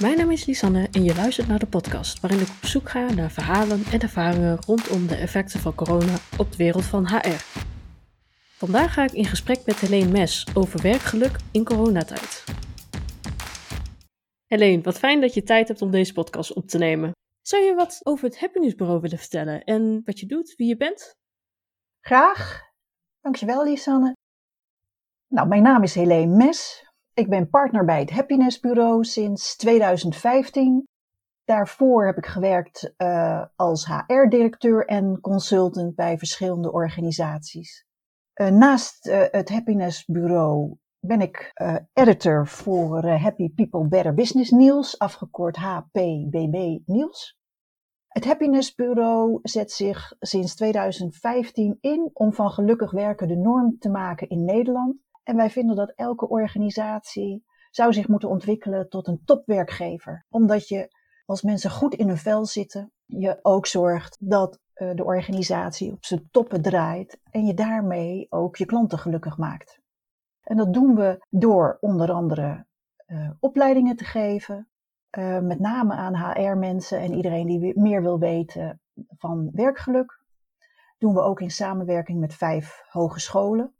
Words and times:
Mijn 0.00 0.16
naam 0.16 0.30
is 0.30 0.44
Lisanne 0.44 0.88
en 0.92 1.04
je 1.04 1.14
luistert 1.14 1.48
naar 1.48 1.58
de 1.58 1.66
podcast 1.66 2.20
waarin 2.20 2.40
ik 2.40 2.48
op 2.48 2.64
zoek 2.64 2.88
ga 2.88 3.12
naar 3.12 3.30
verhalen 3.30 3.82
en 3.92 4.00
ervaringen 4.00 4.58
rondom 4.66 5.06
de 5.06 5.14
effecten 5.14 5.60
van 5.60 5.74
corona 5.74 6.14
op 6.38 6.50
de 6.50 6.56
wereld 6.56 6.84
van 6.84 7.06
HR. 7.06 7.42
Vandaag 8.56 8.92
ga 8.94 9.02
ik 9.02 9.12
in 9.12 9.24
gesprek 9.24 9.66
met 9.66 9.76
Helene 9.76 10.10
Mes 10.10 10.46
over 10.54 10.82
werkgeluk 10.82 11.36
in 11.50 11.64
coronatijd. 11.64 12.44
Helene, 14.46 14.82
wat 14.82 14.98
fijn 14.98 15.20
dat 15.20 15.34
je 15.34 15.42
tijd 15.42 15.68
hebt 15.68 15.82
om 15.82 15.90
deze 15.90 16.12
podcast 16.12 16.52
op 16.52 16.66
te 16.66 16.78
nemen. 16.78 17.12
Zou 17.40 17.62
je 17.62 17.74
wat 17.74 18.00
over 18.02 18.24
het 18.24 18.40
Happiness 18.40 18.74
Bureau 18.74 19.00
willen 19.00 19.18
vertellen 19.18 19.64
en 19.64 20.02
wat 20.04 20.20
je 20.20 20.26
doet, 20.26 20.54
wie 20.56 20.68
je 20.68 20.76
bent? 20.76 21.14
Graag. 22.00 22.62
Dankjewel, 23.20 23.64
Lisanne. 23.64 24.12
Nou, 25.26 25.48
mijn 25.48 25.62
naam 25.62 25.82
is 25.82 25.94
Helene 25.94 26.36
Mes. 26.36 26.88
Ik 27.20 27.28
ben 27.28 27.50
partner 27.50 27.84
bij 27.84 28.00
het 28.00 28.10
Happiness 28.10 28.60
Bureau 28.60 29.04
sinds 29.04 29.56
2015. 29.56 30.88
Daarvoor 31.44 32.06
heb 32.06 32.16
ik 32.16 32.26
gewerkt 32.26 32.94
uh, 32.98 33.44
als 33.56 33.86
HR-directeur 33.86 34.86
en 34.86 35.20
consultant 35.20 35.94
bij 35.94 36.18
verschillende 36.18 36.72
organisaties. 36.72 37.86
Uh, 38.34 38.48
naast 38.48 39.06
uh, 39.06 39.24
het 39.30 39.48
Happiness 39.48 40.04
Bureau 40.06 40.76
ben 41.00 41.20
ik 41.20 41.52
editor 41.92 42.46
voor 42.46 43.08
Happy 43.08 43.50
People 43.54 43.88
Better 43.88 44.14
Business 44.14 44.50
Nieuws, 44.50 44.98
afgekort 44.98 45.56
HPBB 45.56 46.78
Nieuws. 46.84 47.38
Het 48.08 48.24
Happiness 48.24 48.74
Bureau 48.74 49.38
zet 49.42 49.72
zich 49.72 50.12
sinds 50.20 50.54
2015 50.54 51.78
in 51.80 52.10
om 52.12 52.32
van 52.32 52.50
gelukkig 52.50 52.90
werken 52.90 53.28
de 53.28 53.36
norm 53.36 53.78
te 53.78 53.88
maken 53.88 54.28
in 54.28 54.44
Nederland. 54.44 54.96
En 55.30 55.36
wij 55.36 55.50
vinden 55.50 55.76
dat 55.76 55.92
elke 55.96 56.28
organisatie 56.28 57.44
zou 57.70 57.92
zich 57.92 58.08
moeten 58.08 58.28
ontwikkelen 58.28 58.88
tot 58.88 59.06
een 59.06 59.24
topwerkgever. 59.24 60.26
Omdat 60.28 60.68
je 60.68 60.94
als 61.24 61.42
mensen 61.42 61.70
goed 61.70 61.94
in 61.94 62.08
hun 62.08 62.16
vel 62.16 62.46
zitten, 62.46 62.92
je 63.06 63.38
ook 63.42 63.66
zorgt 63.66 64.16
dat 64.20 64.58
uh, 64.74 64.94
de 64.94 65.04
organisatie 65.04 65.92
op 65.92 66.04
zijn 66.04 66.28
toppen 66.30 66.62
draait 66.62 67.20
en 67.30 67.46
je 67.46 67.54
daarmee 67.54 68.26
ook 68.30 68.56
je 68.56 68.64
klanten 68.64 68.98
gelukkig 68.98 69.36
maakt. 69.36 69.80
En 70.42 70.56
dat 70.56 70.72
doen 70.72 70.94
we 70.94 71.26
door 71.28 71.78
onder 71.80 72.12
andere 72.12 72.66
uh, 73.06 73.30
opleidingen 73.40 73.96
te 73.96 74.04
geven, 74.04 74.68
uh, 75.18 75.38
met 75.38 75.58
name 75.58 75.94
aan 75.94 76.16
HR-mensen 76.16 76.98
en 76.98 77.14
iedereen 77.14 77.46
die 77.46 77.78
meer 77.80 78.02
wil 78.02 78.18
weten 78.18 78.80
van 79.08 79.50
werkgeluk. 79.52 80.22
Doen 80.98 81.14
we 81.14 81.20
ook 81.20 81.40
in 81.40 81.50
samenwerking 81.50 82.20
met 82.20 82.34
vijf 82.34 82.82
hogescholen. 82.88 83.74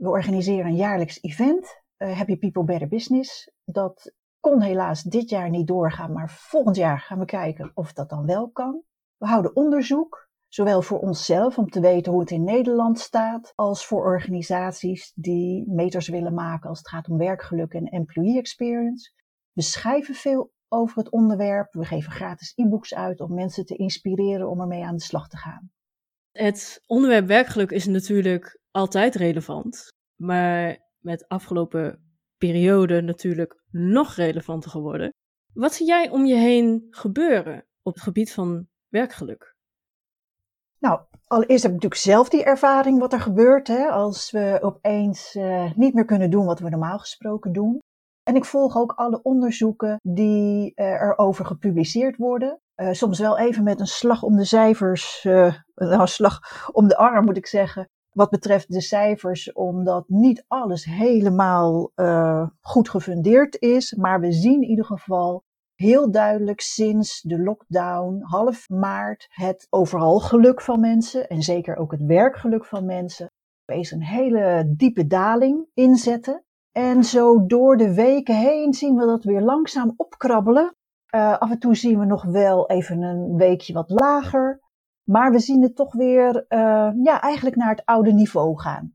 We 0.00 0.08
organiseren 0.08 0.66
een 0.66 0.76
jaarlijks 0.76 1.22
event, 1.22 1.82
uh, 1.98 2.16
Happy 2.16 2.36
People 2.36 2.64
Better 2.64 2.88
Business. 2.88 3.50
Dat 3.64 4.14
kon 4.38 4.60
helaas 4.62 5.02
dit 5.02 5.30
jaar 5.30 5.50
niet 5.50 5.66
doorgaan, 5.66 6.12
maar 6.12 6.30
volgend 6.30 6.76
jaar 6.76 7.00
gaan 7.00 7.18
we 7.18 7.24
kijken 7.24 7.70
of 7.74 7.92
dat 7.92 8.08
dan 8.08 8.26
wel 8.26 8.50
kan. 8.50 8.82
We 9.16 9.26
houden 9.26 9.56
onderzoek, 9.56 10.28
zowel 10.48 10.82
voor 10.82 10.98
onszelf 10.98 11.58
om 11.58 11.70
te 11.70 11.80
weten 11.80 12.12
hoe 12.12 12.20
het 12.20 12.30
in 12.30 12.44
Nederland 12.44 12.98
staat, 12.98 13.52
als 13.54 13.86
voor 13.86 14.04
organisaties 14.04 15.12
die 15.14 15.64
meters 15.70 16.08
willen 16.08 16.34
maken 16.34 16.68
als 16.68 16.78
het 16.78 16.88
gaat 16.88 17.08
om 17.08 17.18
werkgeluk 17.18 17.72
en 17.72 17.86
employee 17.86 18.38
experience. 18.38 19.12
We 19.52 19.62
schrijven 19.62 20.14
veel 20.14 20.52
over 20.68 20.98
het 20.98 21.10
onderwerp. 21.10 21.72
We 21.72 21.84
geven 21.84 22.12
gratis 22.12 22.52
e-books 22.56 22.94
uit 22.94 23.20
om 23.20 23.34
mensen 23.34 23.66
te 23.66 23.76
inspireren 23.76 24.48
om 24.48 24.60
ermee 24.60 24.84
aan 24.84 24.96
de 24.96 25.02
slag 25.02 25.28
te 25.28 25.36
gaan. 25.36 25.70
Het 26.32 26.82
onderwerp 26.86 27.26
werkgeluk 27.26 27.70
is 27.70 27.86
natuurlijk 27.86 28.59
altijd 28.70 29.14
relevant, 29.14 29.88
maar 30.16 30.78
met 30.98 31.28
afgelopen 31.28 32.14
periode 32.38 33.00
natuurlijk 33.00 33.62
nog 33.70 34.14
relevanter 34.14 34.70
geworden. 34.70 35.12
Wat 35.52 35.74
zie 35.74 35.86
jij 35.86 36.10
om 36.10 36.26
je 36.26 36.34
heen 36.34 36.86
gebeuren 36.90 37.66
op 37.82 37.94
het 37.94 38.02
gebied 38.02 38.32
van 38.32 38.68
werkgeluk? 38.88 39.54
Nou, 40.78 41.00
allereerst 41.26 41.62
heb 41.62 41.72
ik 41.72 41.82
natuurlijk 41.82 42.02
zelf 42.02 42.28
die 42.28 42.44
ervaring 42.44 42.98
wat 42.98 43.12
er 43.12 43.20
gebeurt 43.20 43.68
hè, 43.68 43.88
als 43.88 44.30
we 44.30 44.58
opeens 44.60 45.34
uh, 45.34 45.72
niet 45.74 45.94
meer 45.94 46.04
kunnen 46.04 46.30
doen 46.30 46.44
wat 46.44 46.58
we 46.60 46.68
normaal 46.68 46.98
gesproken 46.98 47.52
doen. 47.52 47.78
En 48.22 48.36
ik 48.36 48.44
volg 48.44 48.76
ook 48.76 48.92
alle 48.92 49.22
onderzoeken 49.22 49.96
die 50.02 50.72
uh, 50.74 50.86
erover 50.86 51.44
gepubliceerd 51.44 52.16
worden. 52.16 52.60
Uh, 52.76 52.92
soms 52.92 53.18
wel 53.18 53.38
even 53.38 53.62
met 53.62 53.80
een 53.80 53.86
slag 53.86 54.22
om 54.22 54.36
de 54.36 54.44
cijfers, 54.44 55.24
een 55.74 56.08
slag 56.08 56.68
om 56.72 56.88
de 56.88 56.96
arm 56.96 57.24
moet 57.24 57.36
ik 57.36 57.46
zeggen, 57.46 57.88
wat 58.12 58.30
betreft 58.30 58.72
de 58.72 58.80
cijfers, 58.80 59.52
omdat 59.52 60.04
niet 60.08 60.44
alles 60.48 60.84
helemaal 60.84 61.92
uh, 61.96 62.48
goed 62.60 62.88
gefundeerd 62.88 63.60
is. 63.60 63.94
Maar 63.94 64.20
we 64.20 64.32
zien 64.32 64.62
in 64.62 64.68
ieder 64.68 64.84
geval 64.84 65.42
heel 65.74 66.10
duidelijk 66.10 66.60
sinds 66.60 67.20
de 67.20 67.42
lockdown, 67.42 68.18
half 68.22 68.68
maart, 68.68 69.26
het 69.30 69.66
overal 69.70 70.18
geluk 70.18 70.60
van 70.60 70.80
mensen 70.80 71.28
en 71.28 71.42
zeker 71.42 71.76
ook 71.76 71.90
het 71.90 72.02
werkgeluk 72.02 72.64
van 72.64 72.84
mensen, 72.84 73.30
opeens 73.66 73.90
een 73.90 74.02
hele 74.02 74.72
diepe 74.76 75.06
daling 75.06 75.66
inzetten. 75.74 76.44
En 76.72 77.04
zo 77.04 77.46
door 77.46 77.76
de 77.76 77.94
weken 77.94 78.36
heen 78.36 78.74
zien 78.74 78.96
we 78.96 79.06
dat 79.06 79.24
weer 79.24 79.42
langzaam 79.42 79.94
opkrabbelen. 79.96 80.74
Uh, 81.14 81.38
af 81.38 81.50
en 81.50 81.58
toe 81.58 81.74
zien 81.74 81.98
we 81.98 82.04
nog 82.04 82.24
wel 82.24 82.68
even 82.68 83.02
een 83.02 83.36
weekje 83.36 83.72
wat 83.72 83.90
lager. 83.90 84.60
Maar 85.10 85.30
we 85.30 85.38
zien 85.38 85.62
het 85.62 85.76
toch 85.76 85.94
weer 85.94 86.34
uh, 86.48 86.90
ja, 87.02 87.20
eigenlijk 87.20 87.56
naar 87.56 87.70
het 87.70 87.84
oude 87.84 88.12
niveau 88.12 88.58
gaan. 88.58 88.94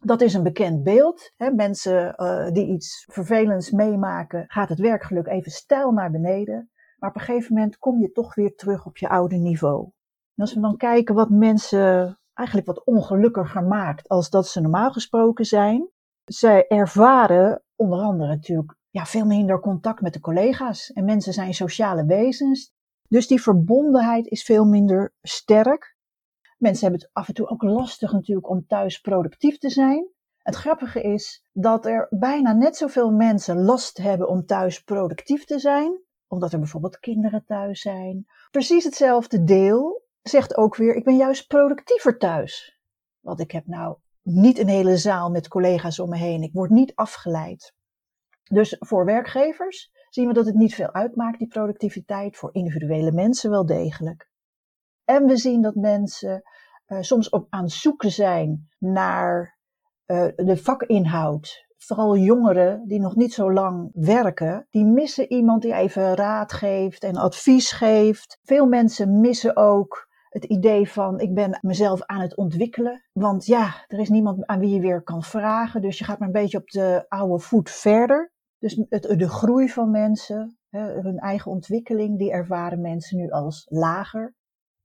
Dat 0.00 0.20
is 0.20 0.34
een 0.34 0.42
bekend 0.42 0.82
beeld. 0.82 1.32
Hè. 1.36 1.50
Mensen 1.50 2.14
uh, 2.16 2.50
die 2.50 2.66
iets 2.66 3.06
vervelends 3.12 3.70
meemaken, 3.70 4.44
gaat 4.48 4.68
het 4.68 4.78
werkgeluk 4.78 5.26
even 5.26 5.50
stijl 5.50 5.90
naar 5.90 6.10
beneden. 6.10 6.70
Maar 6.98 7.10
op 7.10 7.16
een 7.16 7.22
gegeven 7.22 7.54
moment 7.54 7.78
kom 7.78 8.00
je 8.00 8.12
toch 8.12 8.34
weer 8.34 8.54
terug 8.54 8.86
op 8.86 8.96
je 8.96 9.08
oude 9.08 9.36
niveau. 9.36 9.84
En 10.34 10.42
als 10.44 10.54
we 10.54 10.60
dan 10.60 10.76
kijken 10.76 11.14
wat 11.14 11.30
mensen 11.30 12.18
eigenlijk 12.34 12.66
wat 12.66 12.84
ongelukkiger 12.84 13.64
maakt 13.64 14.08
als 14.08 14.30
dat 14.30 14.48
ze 14.48 14.60
normaal 14.60 14.92
gesproken 14.92 15.44
zijn. 15.44 15.88
Zij 16.24 16.66
ervaren 16.66 17.62
onder 17.76 17.98
andere 17.98 18.28
natuurlijk 18.28 18.76
ja, 18.90 19.04
veel 19.04 19.26
minder 19.26 19.60
contact 19.60 20.00
met 20.00 20.12
de 20.12 20.20
collega's. 20.20 20.90
En 20.92 21.04
mensen 21.04 21.32
zijn 21.32 21.54
sociale 21.54 22.04
wezens. 22.04 22.72
Dus 23.10 23.26
die 23.26 23.42
verbondenheid 23.42 24.26
is 24.26 24.42
veel 24.42 24.64
minder 24.64 25.14
sterk. 25.22 25.96
Mensen 26.58 26.82
hebben 26.82 27.00
het 27.00 27.10
af 27.12 27.28
en 27.28 27.34
toe 27.34 27.48
ook 27.48 27.62
lastig 27.62 28.12
natuurlijk 28.12 28.48
om 28.48 28.66
thuis 28.66 29.00
productief 29.00 29.58
te 29.58 29.70
zijn. 29.70 30.08
Het 30.38 30.54
grappige 30.54 31.02
is 31.02 31.44
dat 31.52 31.86
er 31.86 32.06
bijna 32.10 32.52
net 32.52 32.76
zoveel 32.76 33.10
mensen 33.10 33.62
last 33.62 33.98
hebben 33.98 34.28
om 34.28 34.46
thuis 34.46 34.82
productief 34.82 35.44
te 35.44 35.58
zijn, 35.58 36.00
omdat 36.26 36.52
er 36.52 36.58
bijvoorbeeld 36.58 36.98
kinderen 36.98 37.44
thuis 37.44 37.80
zijn. 37.80 38.26
Precies 38.50 38.84
hetzelfde 38.84 39.44
deel 39.44 40.02
zegt 40.22 40.56
ook 40.56 40.76
weer: 40.76 40.94
ik 40.94 41.04
ben 41.04 41.16
juist 41.16 41.46
productiever 41.46 42.18
thuis. 42.18 42.78
Want 43.20 43.40
ik 43.40 43.50
heb 43.50 43.66
nou 43.66 43.96
niet 44.22 44.58
een 44.58 44.68
hele 44.68 44.96
zaal 44.96 45.30
met 45.30 45.48
collega's 45.48 45.98
om 45.98 46.08
me 46.08 46.16
heen. 46.16 46.42
Ik 46.42 46.52
word 46.52 46.70
niet 46.70 46.94
afgeleid. 46.94 47.74
Dus 48.42 48.76
voor 48.78 49.04
werkgevers 49.04 49.90
zien 50.10 50.26
we 50.26 50.32
dat 50.32 50.46
het 50.46 50.54
niet 50.54 50.74
veel 50.74 50.92
uitmaakt, 50.92 51.38
die 51.38 51.48
productiviteit. 51.48 52.36
Voor 52.36 52.54
individuele 52.54 53.12
mensen 53.12 53.50
wel 53.50 53.66
degelijk. 53.66 54.30
En 55.04 55.26
we 55.26 55.36
zien 55.36 55.62
dat 55.62 55.74
mensen 55.74 56.42
uh, 56.86 56.98
soms 57.00 57.32
ook 57.32 57.46
aan 57.50 57.62
het 57.62 57.72
zoeken 57.72 58.10
zijn 58.10 58.68
naar 58.78 59.58
uh, 60.06 60.26
de 60.36 60.56
vakinhoud. 60.56 61.68
Vooral 61.76 62.16
jongeren 62.16 62.86
die 62.86 63.00
nog 63.00 63.16
niet 63.16 63.32
zo 63.32 63.52
lang 63.52 63.90
werken, 63.92 64.66
die 64.70 64.84
missen 64.84 65.32
iemand 65.32 65.62
die 65.62 65.74
even 65.74 66.14
raad 66.14 66.52
geeft 66.52 67.04
en 67.04 67.16
advies 67.16 67.72
geeft. 67.72 68.38
Veel 68.42 68.66
mensen 68.66 69.20
missen 69.20 69.56
ook 69.56 70.08
het 70.28 70.44
idee 70.44 70.90
van 70.90 71.20
ik 71.20 71.34
ben 71.34 71.58
mezelf 71.60 72.02
aan 72.02 72.20
het 72.20 72.36
ontwikkelen. 72.36 73.04
Want 73.12 73.46
ja, 73.46 73.84
er 73.86 73.98
is 73.98 74.08
niemand 74.08 74.46
aan 74.46 74.58
wie 74.60 74.74
je 74.74 74.80
weer 74.80 75.02
kan 75.02 75.22
vragen. 75.22 75.82
Dus 75.82 75.98
je 75.98 76.04
gaat 76.04 76.18
maar 76.18 76.28
een 76.28 76.34
beetje 76.34 76.58
op 76.58 76.68
de 76.68 77.04
oude 77.08 77.38
voet 77.38 77.70
verder. 77.70 78.32
Dus 78.60 78.82
het, 78.88 79.02
de 79.02 79.28
groei 79.28 79.68
van 79.68 79.90
mensen, 79.90 80.58
hun 80.70 81.18
eigen 81.18 81.50
ontwikkeling, 81.50 82.18
die 82.18 82.30
ervaren 82.30 82.80
mensen 82.80 83.16
nu 83.16 83.30
als 83.30 83.66
lager. 83.68 84.34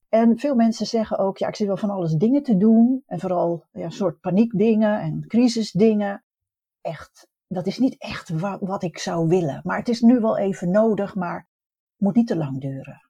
En 0.10 0.38
veel 0.38 0.56
mensen 0.56 0.86
zeggen 0.86 1.18
ook, 1.18 1.38
ja, 1.38 1.48
ik 1.48 1.56
zit 1.56 1.68
wel 1.68 1.78
van 1.78 1.90
alles 1.90 2.14
dingen 2.14 2.44
te 2.44 2.58
doen. 2.58 3.04
En 3.06 3.20
vooral 3.20 3.64
ja, 3.72 3.84
een 3.84 3.92
soort 3.92 4.20
paniekdingen 4.20 5.00
en 5.00 5.28
crisisdingen. 5.28 6.24
Echt, 6.82 7.28
dat 7.48 7.68
is 7.68 7.80
niet 7.80 7.96
echt 7.98 8.30
wat, 8.60 8.84
ik 8.84 8.98
zou 8.98 9.28
willen. 9.28 9.62
Maar 9.64 9.78
het 9.78 9.90
is 9.90 10.02
nu 10.02 10.20
wel 10.20 10.38
even 10.38 10.72
nodig, 10.72 11.16
maar 11.16 11.38
het 11.38 11.48
moet 11.98 12.16
niet 12.16 12.28
te 12.28 12.38
lang 12.38 12.62
duren. 12.62 13.10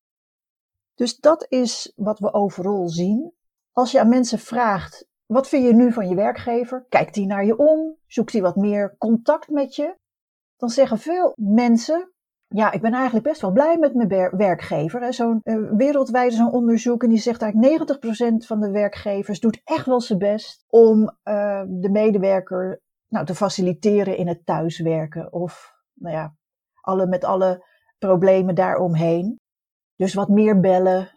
Dus 0.95 1.17
dat 1.17 1.45
is 1.49 1.93
wat 1.95 2.19
we 2.19 2.33
overal 2.33 2.89
zien. 2.89 3.33
Als 3.71 3.91
je 3.91 3.99
aan 3.99 4.09
mensen 4.09 4.39
vraagt, 4.39 5.07
wat 5.25 5.47
vind 5.47 5.65
je 5.65 5.73
nu 5.73 5.91
van 5.91 6.09
je 6.09 6.15
werkgever? 6.15 6.85
Kijkt 6.89 7.13
die 7.13 7.25
naar 7.25 7.45
je 7.45 7.57
om? 7.57 7.95
Zoekt 8.07 8.31
hij 8.31 8.41
wat 8.41 8.55
meer 8.55 8.95
contact 8.97 9.49
met 9.49 9.75
je? 9.75 9.95
Dan 10.57 10.69
zeggen 10.69 10.97
veel 10.97 11.33
mensen, 11.35 12.11
ja, 12.47 12.71
ik 12.71 12.81
ben 12.81 12.93
eigenlijk 12.93 13.25
best 13.25 13.41
wel 13.41 13.51
blij 13.51 13.77
met 13.77 13.93
mijn 13.93 14.35
werkgever. 14.37 15.13
Zo'n 15.13 15.39
uh, 15.43 15.71
wereldwijd 15.71 16.33
zo'n 16.33 16.51
onderzoek 16.51 17.03
en 17.03 17.09
die 17.09 17.17
zegt 17.17 17.41
eigenlijk 17.41 18.01
90% 18.43 18.45
van 18.45 18.59
de 18.59 18.71
werkgevers 18.71 19.39
doet 19.39 19.61
echt 19.63 19.85
wel 19.85 20.01
zijn 20.01 20.19
best 20.19 20.63
om 20.67 21.01
uh, 21.01 21.63
de 21.67 21.89
medewerker 21.91 22.81
nou, 23.07 23.25
te 23.25 23.35
faciliteren 23.35 24.17
in 24.17 24.27
het 24.27 24.45
thuiswerken. 24.45 25.33
Of 25.33 25.73
nou 25.93 26.15
ja, 26.15 26.35
alle, 26.81 27.07
met 27.07 27.23
alle 27.23 27.65
problemen 27.97 28.55
daaromheen. 28.55 29.39
Dus 29.95 30.13
wat 30.13 30.29
meer 30.29 30.59
bellen 30.59 31.09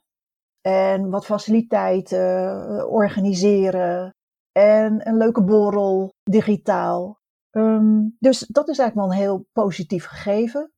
en 0.61 1.11
wat 1.11 1.27
faciliteiten 1.27 2.69
eh, 2.69 2.93
organiseren 2.93 4.15
en 4.53 5.09
een 5.09 5.17
leuke 5.17 5.45
borrel 5.45 6.13
digitaal. 6.23 7.18
Ehm, 7.51 8.09
dus 8.19 8.39
dat 8.39 8.69
is 8.69 8.79
eigenlijk 8.79 9.09
wel 9.09 9.19
een 9.19 9.25
heel 9.25 9.47
positief 9.53 10.05
gegeven. 10.05 10.73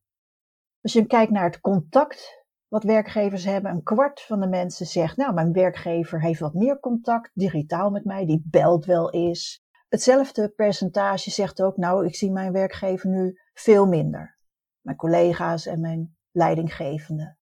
Als 0.81 0.93
je 0.93 1.05
kijkt 1.05 1.31
naar 1.31 1.43
het 1.43 1.59
contact 1.59 2.45
wat 2.67 2.83
werkgevers 2.83 3.45
hebben, 3.45 3.71
een 3.71 3.83
kwart 3.83 4.21
van 4.21 4.39
de 4.39 4.47
mensen 4.47 4.85
zegt, 4.85 5.17
nou, 5.17 5.33
mijn 5.33 5.53
werkgever 5.53 6.21
heeft 6.21 6.39
wat 6.39 6.53
meer 6.53 6.79
contact 6.79 7.31
digitaal 7.33 7.89
met 7.89 8.05
mij, 8.05 8.25
die 8.25 8.43
belt 8.45 8.85
wel 8.85 9.11
eens. 9.11 9.63
Hetzelfde 9.89 10.49
percentage 10.49 11.31
zegt 11.31 11.61
ook, 11.61 11.77
nou, 11.77 12.05
ik 12.05 12.15
zie 12.15 12.31
mijn 12.31 12.51
werkgever 12.51 13.09
nu 13.09 13.39
veel 13.53 13.87
minder. 13.87 14.37
Mijn 14.81 14.97
collega's 14.97 15.65
en 15.65 15.81
mijn 15.81 16.17
leidinggevende. 16.31 17.35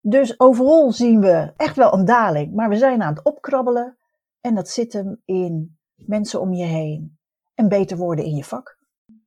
Dus 0.00 0.40
overal 0.40 0.92
zien 0.92 1.20
we 1.20 1.52
echt 1.56 1.76
wel 1.76 1.92
een 1.92 2.04
daling, 2.04 2.54
maar 2.54 2.68
we 2.68 2.76
zijn 2.76 3.02
aan 3.02 3.14
het 3.14 3.24
opkrabbelen 3.24 3.98
en 4.40 4.54
dat 4.54 4.68
zit 4.68 4.92
hem 4.92 5.22
in 5.24 5.78
mensen 5.94 6.40
om 6.40 6.52
je 6.52 6.64
heen 6.64 7.15
en 7.56 7.68
beter 7.68 7.96
worden 7.96 8.24
in 8.24 8.34
je 8.34 8.44
vak. 8.44 8.78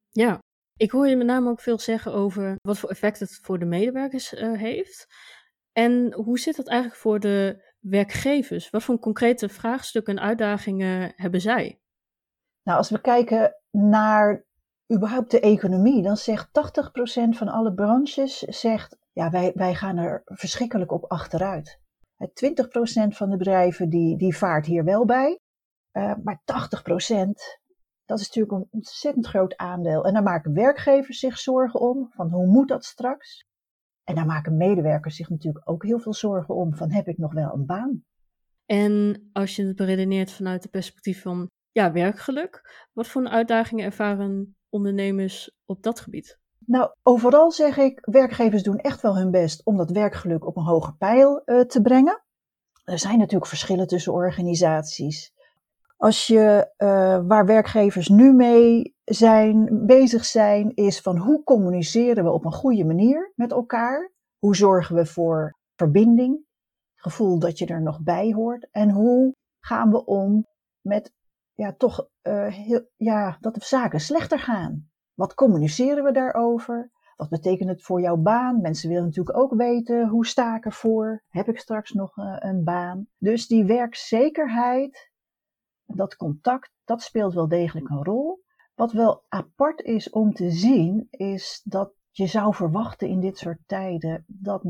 Ja, 0.09 0.39
ik 0.75 0.91
hoor 0.91 1.07
je 1.07 1.15
met 1.15 1.27
name 1.27 1.49
ook 1.49 1.61
veel 1.61 1.79
zeggen 1.79 2.13
over 2.13 2.55
wat 2.61 2.79
voor 2.79 2.89
effect 2.89 3.19
het 3.19 3.39
voor 3.41 3.59
de 3.59 3.65
medewerkers 3.65 4.33
uh, 4.33 4.57
heeft. 4.57 5.07
En 5.71 6.13
hoe 6.13 6.39
zit 6.39 6.55
dat 6.55 6.67
eigenlijk 6.67 6.99
voor 6.99 7.19
de 7.19 7.67
werkgevers? 7.79 8.69
Wat 8.69 8.83
voor 8.83 8.99
concrete 8.99 9.49
vraagstukken 9.49 10.17
en 10.17 10.23
uitdagingen 10.23 11.13
hebben 11.15 11.41
zij? 11.41 11.79
Nou, 12.63 12.77
als 12.77 12.89
we 12.89 13.01
kijken 13.01 13.55
naar 13.71 14.45
überhaupt 14.93 15.31
de 15.31 15.39
economie, 15.39 16.03
dan 16.03 16.17
zegt 16.17 16.47
80% 16.47 16.51
van 17.29 17.47
alle 17.47 17.73
branches 17.73 18.39
zegt, 18.39 18.97
ja, 19.11 19.29
wij, 19.29 19.51
wij 19.55 19.75
gaan 19.75 19.97
er 19.97 20.21
verschrikkelijk 20.25 20.91
op 20.91 21.05
achteruit. 21.05 21.79
20% 22.19 22.27
van 23.07 23.29
de 23.29 23.37
bedrijven 23.37 23.89
die, 23.89 24.17
die 24.17 24.37
vaart 24.37 24.65
hier 24.65 24.83
wel 24.83 25.05
bij, 25.05 25.39
uh, 25.93 26.13
maar 26.23 26.41
80% 26.41 27.29
dat 28.09 28.19
is 28.19 28.27
natuurlijk 28.27 28.53
een 28.53 28.67
ontzettend 28.71 29.27
groot 29.27 29.57
aandeel. 29.57 30.05
En 30.05 30.13
daar 30.13 30.23
maken 30.23 30.53
werkgevers 30.53 31.19
zich 31.19 31.37
zorgen 31.37 31.79
om, 31.79 32.07
van 32.11 32.29
hoe 32.29 32.47
moet 32.47 32.67
dat 32.67 32.85
straks? 32.85 33.45
En 34.03 34.15
daar 34.15 34.25
maken 34.25 34.57
medewerkers 34.57 35.15
zich 35.15 35.29
natuurlijk 35.29 35.69
ook 35.69 35.83
heel 35.83 35.99
veel 35.99 36.13
zorgen 36.13 36.55
om, 36.55 36.75
van 36.75 36.91
heb 36.91 37.07
ik 37.07 37.17
nog 37.17 37.33
wel 37.33 37.53
een 37.53 37.65
baan? 37.65 38.03
En 38.65 39.29
als 39.33 39.55
je 39.55 39.65
het 39.65 39.75
beredeneert 39.75 40.31
vanuit 40.31 40.61
het 40.61 40.71
perspectief 40.71 41.21
van 41.21 41.49
ja, 41.71 41.91
werkgeluk, 41.91 42.87
wat 42.93 43.07
voor 43.07 43.27
uitdagingen 43.27 43.85
ervaren 43.85 44.57
ondernemers 44.69 45.51
op 45.65 45.83
dat 45.83 45.99
gebied? 45.99 46.39
Nou, 46.65 46.91
overal 47.03 47.51
zeg 47.51 47.77
ik, 47.77 47.99
werkgevers 48.01 48.63
doen 48.63 48.77
echt 48.77 49.01
wel 49.01 49.17
hun 49.17 49.31
best 49.31 49.65
om 49.65 49.77
dat 49.77 49.91
werkgeluk 49.91 50.45
op 50.45 50.57
een 50.57 50.63
hoger 50.63 50.95
pijl 50.95 51.41
uh, 51.45 51.61
te 51.61 51.81
brengen. 51.81 52.23
Er 52.83 52.99
zijn 52.99 53.17
natuurlijk 53.17 53.49
verschillen 53.49 53.87
tussen 53.87 54.13
organisaties. 54.13 55.33
Als 56.01 56.27
je, 56.27 56.73
uh, 56.77 57.27
waar 57.27 57.45
werkgevers 57.45 58.07
nu 58.07 58.33
mee 58.33 58.95
zijn, 59.03 59.85
bezig 59.85 60.25
zijn, 60.25 60.75
is 60.75 61.01
van 61.01 61.17
hoe 61.17 61.43
communiceren 61.43 62.23
we 62.23 62.31
op 62.31 62.45
een 62.45 62.53
goede 62.53 62.85
manier 62.85 63.31
met 63.35 63.51
elkaar? 63.51 64.11
Hoe 64.37 64.55
zorgen 64.55 64.95
we 64.95 65.05
voor 65.05 65.57
verbinding? 65.75 66.45
Gevoel 66.95 67.39
dat 67.39 67.57
je 67.57 67.65
er 67.65 67.81
nog 67.81 68.01
bij 68.01 68.31
hoort. 68.31 68.67
En 68.71 68.89
hoe 68.89 69.35
gaan 69.59 69.91
we 69.91 70.05
om 70.05 70.47
met, 70.81 71.13
ja, 71.53 71.73
toch, 71.73 72.09
uh, 72.23 72.47
heel, 72.47 72.89
ja, 72.95 73.37
dat 73.39 73.53
de 73.53 73.63
zaken 73.63 73.99
slechter 73.99 74.39
gaan? 74.39 74.89
Wat 75.13 75.33
communiceren 75.33 76.03
we 76.03 76.11
daarover? 76.11 76.91
Wat 77.15 77.29
betekent 77.29 77.69
het 77.69 77.83
voor 77.83 78.01
jouw 78.01 78.17
baan? 78.17 78.61
Mensen 78.61 78.89
willen 78.89 79.03
natuurlijk 79.03 79.37
ook 79.37 79.53
weten, 79.53 80.07
hoe 80.07 80.25
sta 80.25 80.55
ik 80.55 80.65
ervoor? 80.65 81.23
Heb 81.29 81.47
ik 81.47 81.59
straks 81.59 81.91
nog 81.91 82.17
uh, 82.17 82.35
een 82.39 82.63
baan? 82.63 83.07
Dus 83.17 83.47
die 83.47 83.65
werkzekerheid 83.65 85.08
dat 85.95 86.15
contact, 86.15 86.71
dat 86.83 87.01
speelt 87.01 87.33
wel 87.33 87.47
degelijk 87.47 87.89
een 87.89 88.03
rol. 88.03 88.43
Wat 88.75 88.91
wel 88.91 89.23
apart 89.27 89.81
is 89.81 90.09
om 90.09 90.33
te 90.33 90.51
zien, 90.51 91.07
is 91.09 91.61
dat 91.63 91.93
je 92.11 92.27
zou 92.27 92.55
verwachten 92.55 93.07
in 93.07 93.19
dit 93.19 93.37
soort 93.37 93.59
tijden 93.65 94.23
dat 94.27 94.63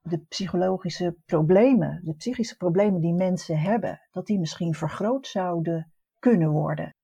de 0.00 0.18
psychologische 0.18 1.16
problemen, 1.24 2.00
de 2.04 2.14
psychische 2.14 2.56
problemen 2.56 3.00
die 3.00 3.14
mensen 3.14 3.58
hebben, 3.58 4.00
dat 4.10 4.26
die 4.26 4.38
misschien 4.38 4.74
vergroot 4.74 5.26
zouden 5.26 5.92
kunnen 6.18 6.50
worden. 6.50 6.94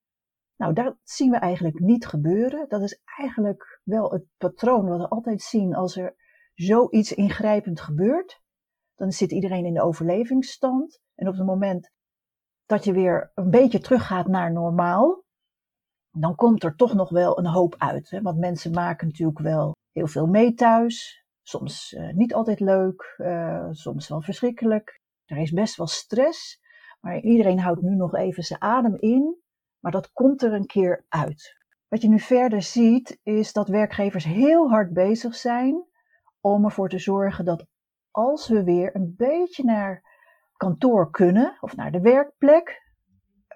Nou, 0.56 0.72
dat 0.72 0.96
zien 1.02 1.30
we 1.30 1.36
eigenlijk 1.36 1.78
niet 1.80 2.06
gebeuren. 2.06 2.68
Dat 2.68 2.82
is 2.82 3.00
eigenlijk 3.18 3.80
wel 3.84 4.10
het 4.10 4.24
patroon 4.36 4.88
wat 4.88 4.98
we 4.98 5.08
altijd 5.08 5.42
zien 5.42 5.74
als 5.74 5.96
er 5.96 6.14
zoiets 6.54 7.12
ingrijpend 7.12 7.80
gebeurt. 7.80 8.40
Dan 8.94 9.12
zit 9.12 9.32
iedereen 9.32 9.64
in 9.64 9.74
de 9.74 9.82
overlevingsstand. 9.82 11.00
En 11.14 11.28
op 11.28 11.34
het 11.34 11.46
moment 11.46 11.90
dat 12.70 12.84
je 12.84 12.92
weer 12.92 13.30
een 13.34 13.50
beetje 13.50 13.78
teruggaat 13.78 14.26
naar 14.26 14.52
normaal, 14.52 15.24
dan 16.10 16.34
komt 16.34 16.64
er 16.64 16.76
toch 16.76 16.94
nog 16.94 17.08
wel 17.08 17.38
een 17.38 17.46
hoop 17.46 17.74
uit. 17.78 18.10
Hè? 18.10 18.22
Want 18.22 18.38
mensen 18.38 18.72
maken 18.72 19.06
natuurlijk 19.06 19.38
wel 19.38 19.76
heel 19.92 20.06
veel 20.06 20.26
mee 20.26 20.54
thuis. 20.54 21.24
Soms 21.42 21.92
uh, 21.92 22.12
niet 22.12 22.34
altijd 22.34 22.60
leuk, 22.60 23.14
uh, 23.18 23.66
soms 23.70 24.08
wel 24.08 24.22
verschrikkelijk. 24.22 25.00
Er 25.24 25.36
is 25.36 25.50
best 25.50 25.76
wel 25.76 25.86
stress, 25.86 26.60
maar 27.00 27.20
iedereen 27.20 27.58
houdt 27.58 27.82
nu 27.82 27.94
nog 27.94 28.14
even 28.14 28.42
zijn 28.42 28.62
adem 28.62 28.96
in. 28.96 29.36
Maar 29.80 29.92
dat 29.92 30.12
komt 30.12 30.42
er 30.42 30.52
een 30.52 30.66
keer 30.66 31.04
uit. 31.08 31.56
Wat 31.88 32.02
je 32.02 32.08
nu 32.08 32.18
verder 32.18 32.62
ziet, 32.62 33.18
is 33.22 33.52
dat 33.52 33.68
werkgevers 33.68 34.24
heel 34.24 34.68
hard 34.68 34.92
bezig 34.92 35.34
zijn 35.34 35.84
om 36.40 36.64
ervoor 36.64 36.88
te 36.88 36.98
zorgen 36.98 37.44
dat 37.44 37.66
als 38.10 38.48
we 38.48 38.64
weer 38.64 38.96
een 38.96 39.14
beetje 39.16 39.64
naar 39.64 40.09
kantoor 40.60 41.10
kunnen 41.10 41.56
of 41.60 41.76
naar 41.76 41.92
de 41.92 42.00
werkplek, 42.00 42.82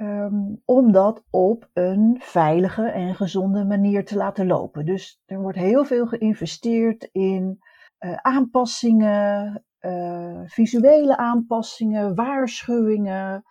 um, 0.00 0.62
om 0.64 0.92
dat 0.92 1.22
op 1.30 1.68
een 1.72 2.16
veilige 2.20 2.86
en 2.90 3.14
gezonde 3.14 3.64
manier 3.64 4.04
te 4.04 4.16
laten 4.16 4.46
lopen. 4.46 4.86
Dus 4.86 5.22
er 5.26 5.40
wordt 5.40 5.58
heel 5.58 5.84
veel 5.84 6.06
geïnvesteerd 6.06 7.08
in 7.12 7.58
uh, 7.98 8.14
aanpassingen, 8.14 9.64
uh, 9.80 10.40
visuele 10.44 11.16
aanpassingen, 11.16 12.14
waarschuwingen, 12.14 13.42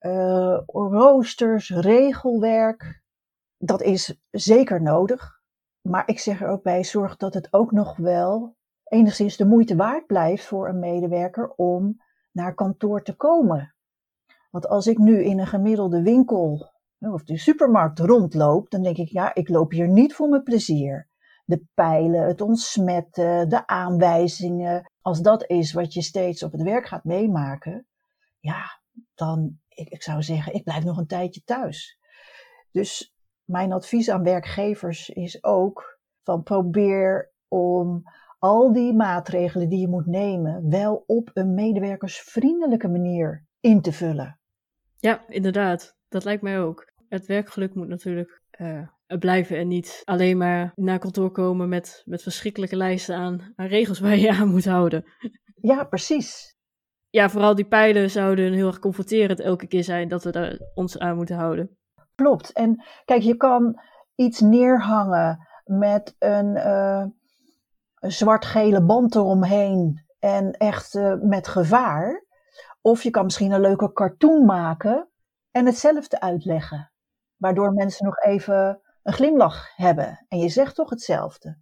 uh, 0.00 0.58
roosters, 0.66 1.70
regelwerk. 1.70 3.02
Dat 3.58 3.82
is 3.82 4.20
zeker 4.30 4.82
nodig. 4.82 5.40
Maar 5.80 6.08
ik 6.08 6.18
zeg 6.18 6.40
er 6.40 6.48
ook 6.48 6.62
bij, 6.62 6.84
zorg 6.84 7.16
dat 7.16 7.34
het 7.34 7.52
ook 7.52 7.72
nog 7.72 7.96
wel 7.96 8.56
enigszins 8.84 9.36
de 9.36 9.46
moeite 9.46 9.76
waard 9.76 10.06
blijft 10.06 10.44
voor 10.44 10.68
een 10.68 10.78
medewerker 10.78 11.50
om 11.50 12.06
naar 12.32 12.54
kantoor 12.54 13.02
te 13.02 13.16
komen. 13.16 13.74
Want 14.50 14.68
als 14.68 14.86
ik 14.86 14.98
nu 14.98 15.24
in 15.24 15.38
een 15.38 15.46
gemiddelde 15.46 16.02
winkel 16.02 16.72
of 16.98 17.24
de 17.24 17.38
supermarkt 17.38 17.98
rondloop, 17.98 18.70
dan 18.70 18.82
denk 18.82 18.96
ik, 18.96 19.08
ja, 19.08 19.34
ik 19.34 19.48
loop 19.48 19.70
hier 19.70 19.88
niet 19.88 20.14
voor 20.14 20.28
mijn 20.28 20.42
plezier. 20.42 21.08
De 21.44 21.64
pijlen, 21.74 22.26
het 22.26 22.40
ontsmetten, 22.40 23.48
de 23.48 23.66
aanwijzingen, 23.66 24.90
als 25.00 25.20
dat 25.20 25.48
is 25.50 25.72
wat 25.72 25.92
je 25.92 26.02
steeds 26.02 26.42
op 26.42 26.52
het 26.52 26.62
werk 26.62 26.86
gaat 26.86 27.04
meemaken, 27.04 27.86
ja, 28.40 28.80
dan, 29.14 29.60
ik, 29.68 29.88
ik 29.88 30.02
zou 30.02 30.22
zeggen, 30.22 30.54
ik 30.54 30.64
blijf 30.64 30.84
nog 30.84 30.98
een 30.98 31.06
tijdje 31.06 31.42
thuis. 31.44 31.98
Dus 32.70 33.14
mijn 33.44 33.72
advies 33.72 34.10
aan 34.10 34.22
werkgevers 34.22 35.08
is 35.08 35.44
ook 35.44 35.98
van 36.22 36.42
probeer 36.42 37.32
om 37.48 38.02
al 38.38 38.72
die 38.72 38.94
maatregelen 38.94 39.68
die 39.68 39.80
je 39.80 39.88
moet 39.88 40.06
nemen 40.06 40.70
wel 40.70 41.04
op 41.06 41.30
een 41.32 41.54
medewerkersvriendelijke 41.54 42.88
manier 42.88 43.46
in 43.60 43.80
te 43.80 43.92
vullen. 43.92 44.40
Ja, 44.96 45.24
inderdaad. 45.28 45.96
Dat 46.08 46.24
lijkt 46.24 46.42
mij 46.42 46.60
ook. 46.60 46.92
Het 47.08 47.26
werkgeluk 47.26 47.74
moet 47.74 47.88
natuurlijk 47.88 48.42
uh, 48.60 48.88
blijven 49.18 49.56
en 49.58 49.68
niet 49.68 50.02
alleen 50.04 50.36
maar 50.36 50.72
naar 50.74 50.98
kantoor 50.98 51.30
komen 51.30 51.68
met, 51.68 52.02
met 52.04 52.22
verschrikkelijke 52.22 52.76
lijsten 52.76 53.16
aan, 53.16 53.52
aan 53.56 53.66
regels 53.66 53.98
waar 53.98 54.16
je 54.16 54.30
aan 54.30 54.48
moet 54.48 54.64
houden. 54.64 55.04
Ja, 55.60 55.84
precies. 55.84 56.56
Ja, 57.10 57.28
vooral 57.28 57.54
die 57.54 57.68
pijlen 57.68 58.10
zouden 58.10 58.52
heel 58.52 58.66
erg 58.66 58.78
confronterend 58.78 59.40
elke 59.40 59.66
keer 59.66 59.84
zijn 59.84 60.08
dat 60.08 60.24
we 60.24 60.30
daar 60.30 60.58
ons 60.74 60.98
aan 60.98 61.16
moeten 61.16 61.36
houden. 61.36 61.76
Klopt. 62.14 62.52
En 62.52 62.84
kijk, 63.04 63.22
je 63.22 63.36
kan 63.36 63.80
iets 64.14 64.40
neerhangen 64.40 65.48
met 65.64 66.16
een, 66.18 66.56
uh, 66.56 67.04
een 67.04 67.18
zwart-gele 68.00 68.84
band 68.84 69.14
eromheen 69.14 70.06
en 70.18 70.52
echt 70.52 70.94
uh, 70.94 71.14
met 71.20 71.48
gevaar. 71.48 72.24
Of 72.80 73.02
je 73.02 73.10
kan 73.10 73.24
misschien 73.24 73.52
een 73.52 73.60
leuke 73.60 73.92
cartoon 73.92 74.44
maken 74.44 75.08
en 75.50 75.66
hetzelfde 75.66 76.20
uitleggen. 76.20 76.92
Waardoor 77.36 77.72
mensen 77.72 78.04
nog 78.04 78.18
even 78.18 78.80
een 79.02 79.12
glimlach 79.12 79.76
hebben. 79.76 80.24
En 80.28 80.38
je 80.38 80.48
zegt 80.48 80.74
toch 80.74 80.90
hetzelfde. 80.90 81.58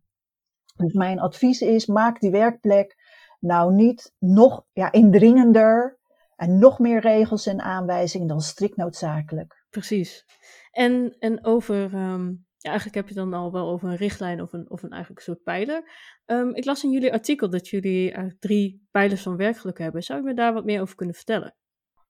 Dus 0.77 0.93
mijn 0.93 1.21
advies 1.21 1.61
is, 1.61 1.87
maak 1.87 2.21
die 2.21 2.31
werkplek 2.31 2.97
nou 3.41 3.73
niet 3.73 4.15
nog 4.19 4.65
ja, 4.73 4.93
indringender 4.93 5.99
en 6.37 6.59
nog 6.59 6.79
meer 6.79 7.01
regels 7.01 7.47
en 7.47 7.61
aanwijzingen 7.61 8.27
dan 8.27 8.41
strikt 8.41 8.77
noodzakelijk. 8.77 9.65
Precies. 9.71 10.25
En, 10.71 11.17
en 11.19 11.45
over 11.45 11.95
um, 11.95 12.46
eigenlijk 12.67 12.97
heb 12.97 13.09
je 13.09 13.15
dan 13.15 13.33
al 13.33 13.53
wel 13.53 13.69
over 13.69 13.89
een 13.89 13.97
richtlijn 13.97 14.43
of 14.43 14.53
een, 14.53 14.71
of 14.71 14.83
een 14.83 14.91
eigenlijk 14.91 15.23
soort 15.23 15.43
pijler. 15.43 15.91
Ehm, 16.25 16.49
ik 16.49 16.65
las 16.65 16.85
in 16.85 16.91
jullie 16.91 17.13
artikel 17.13 17.51
dat 17.51 17.69
jullie 17.69 18.07
eigenlijk 18.11 18.41
drie 18.41 18.87
pijlers 18.91 19.23
van 19.23 19.37
werkgeluk 19.37 19.79
hebben. 19.79 20.03
Zou 20.03 20.19
je 20.19 20.25
me 20.25 20.35
daar 20.35 20.53
wat 20.53 20.65
meer 20.65 20.81
over 20.81 20.97
kunnen 20.97 21.15
vertellen? 21.15 21.55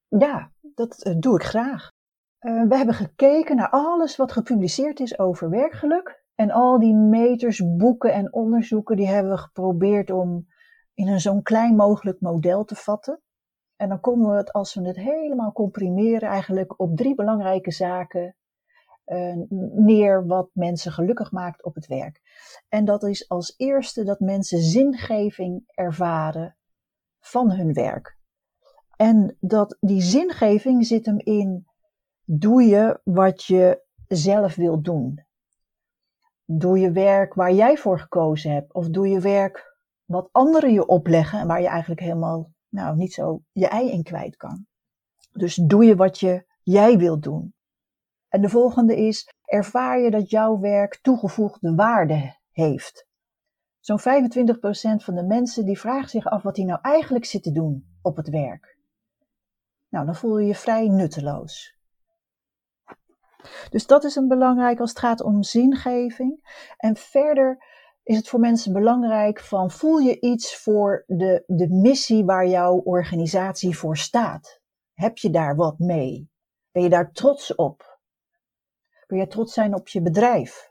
Ja, 0.08 0.52
dat 0.60 1.02
eh, 1.02 1.14
doe 1.18 1.34
ik 1.34 1.42
graag. 1.42 1.90
Uh, 2.40 2.68
we 2.68 2.76
hebben 2.76 2.94
gekeken 2.94 3.56
naar 3.56 3.70
alles 3.70 4.16
wat 4.16 4.32
gepubliceerd 4.32 5.00
is 5.00 5.18
over 5.18 5.50
werkgeluk. 5.50 6.24
En 6.34 6.50
al 6.50 6.78
die 6.78 6.94
meters, 6.94 7.76
boeken 7.76 8.12
en 8.12 8.32
onderzoeken, 8.32 8.96
die 8.96 9.08
hebben 9.08 9.32
we 9.32 9.38
geprobeerd 9.38 10.10
om 10.10 10.46
in 10.94 11.08
een 11.08 11.20
zo'n 11.20 11.42
klein 11.42 11.76
mogelijk 11.76 12.20
model 12.20 12.64
te 12.64 12.74
vatten. 12.74 13.20
En 13.76 13.88
dan 13.88 14.00
komen 14.00 14.30
we 14.30 14.36
het, 14.36 14.52
als 14.52 14.74
we 14.74 14.86
het 14.86 14.96
helemaal 14.96 15.52
comprimeren, 15.52 16.28
eigenlijk 16.28 16.80
op 16.80 16.96
drie 16.96 17.14
belangrijke 17.14 17.70
zaken 17.70 18.36
uh, 19.06 19.34
neer 19.74 20.26
wat 20.26 20.50
mensen 20.52 20.92
gelukkig 20.92 21.32
maakt 21.32 21.64
op 21.64 21.74
het 21.74 21.86
werk. 21.86 22.20
En 22.68 22.84
dat 22.84 23.02
is 23.02 23.28
als 23.28 23.54
eerste 23.56 24.04
dat 24.04 24.20
mensen 24.20 24.60
zingeving 24.60 25.62
ervaren 25.66 26.56
van 27.20 27.50
hun 27.50 27.72
werk. 27.72 28.18
En 28.96 29.36
dat 29.40 29.76
die 29.80 30.00
zingeving 30.00 30.86
zit 30.86 31.06
hem 31.06 31.18
in, 31.18 31.66
doe 32.24 32.62
je 32.62 33.00
wat 33.04 33.44
je 33.44 33.84
zelf 34.08 34.54
wilt 34.54 34.84
doen. 34.84 35.24
Doe 36.44 36.78
je 36.78 36.90
werk 36.90 37.34
waar 37.34 37.52
jij 37.52 37.76
voor 37.76 38.00
gekozen 38.00 38.50
hebt, 38.50 38.74
of 38.74 38.88
doe 38.88 39.08
je 39.08 39.20
werk 39.20 39.76
wat 40.04 40.28
anderen 40.32 40.72
je 40.72 40.86
opleggen 40.86 41.40
en 41.40 41.46
waar 41.46 41.60
je 41.60 41.68
eigenlijk 41.68 42.00
helemaal 42.00 42.50
nou, 42.68 42.96
niet 42.96 43.12
zo 43.12 43.42
je 43.52 43.68
ei 43.68 43.90
in 43.90 44.02
kwijt 44.02 44.36
kan. 44.36 44.66
Dus 45.32 45.54
doe 45.54 45.84
je 45.84 45.96
wat 45.96 46.20
je, 46.20 46.44
jij 46.62 46.98
wilt 46.98 47.22
doen. 47.22 47.54
En 48.36 48.42
de 48.42 48.48
volgende 48.48 48.96
is, 48.96 49.28
ervaar 49.44 50.00
je 50.00 50.10
dat 50.10 50.30
jouw 50.30 50.58
werk 50.58 50.98
toegevoegde 51.02 51.74
waarde 51.74 52.36
heeft? 52.50 53.06
Zo'n 53.80 54.00
25% 54.00 54.02
van 54.96 55.14
de 55.14 55.24
mensen 55.24 55.64
die 55.64 55.78
vragen 55.78 56.08
zich 56.08 56.26
af 56.26 56.42
wat 56.42 56.56
hij 56.56 56.64
nou 56.64 56.78
eigenlijk 56.82 57.24
zit 57.24 57.42
te 57.42 57.52
doen 57.52 57.98
op 58.02 58.16
het 58.16 58.28
werk. 58.28 58.78
Nou, 59.88 60.06
dan 60.06 60.14
voel 60.14 60.38
je 60.38 60.46
je 60.46 60.54
vrij 60.54 60.88
nutteloos. 60.88 61.76
Dus 63.70 63.86
dat 63.86 64.04
is 64.04 64.16
een 64.16 64.28
belangrijk 64.28 64.80
als 64.80 64.90
het 64.90 64.98
gaat 64.98 65.20
om 65.20 65.42
zingeving. 65.42 66.40
En 66.76 66.96
verder 66.96 67.64
is 68.02 68.16
het 68.16 68.28
voor 68.28 68.40
mensen 68.40 68.72
belangrijk 68.72 69.40
van 69.40 69.70
voel 69.70 69.98
je 69.98 70.20
iets 70.20 70.56
voor 70.56 71.04
de, 71.06 71.44
de 71.46 71.68
missie 71.68 72.24
waar 72.24 72.46
jouw 72.46 72.76
organisatie 72.76 73.78
voor 73.78 73.96
staat? 73.96 74.60
Heb 74.94 75.18
je 75.18 75.30
daar 75.30 75.56
wat 75.56 75.78
mee? 75.78 76.30
Ben 76.72 76.82
je 76.82 76.88
daar 76.88 77.12
trots 77.12 77.54
op? 77.54 77.94
Kun 79.06 79.18
je 79.18 79.26
trots 79.26 79.52
zijn 79.52 79.74
op 79.74 79.88
je 79.88 80.02
bedrijf? 80.02 80.70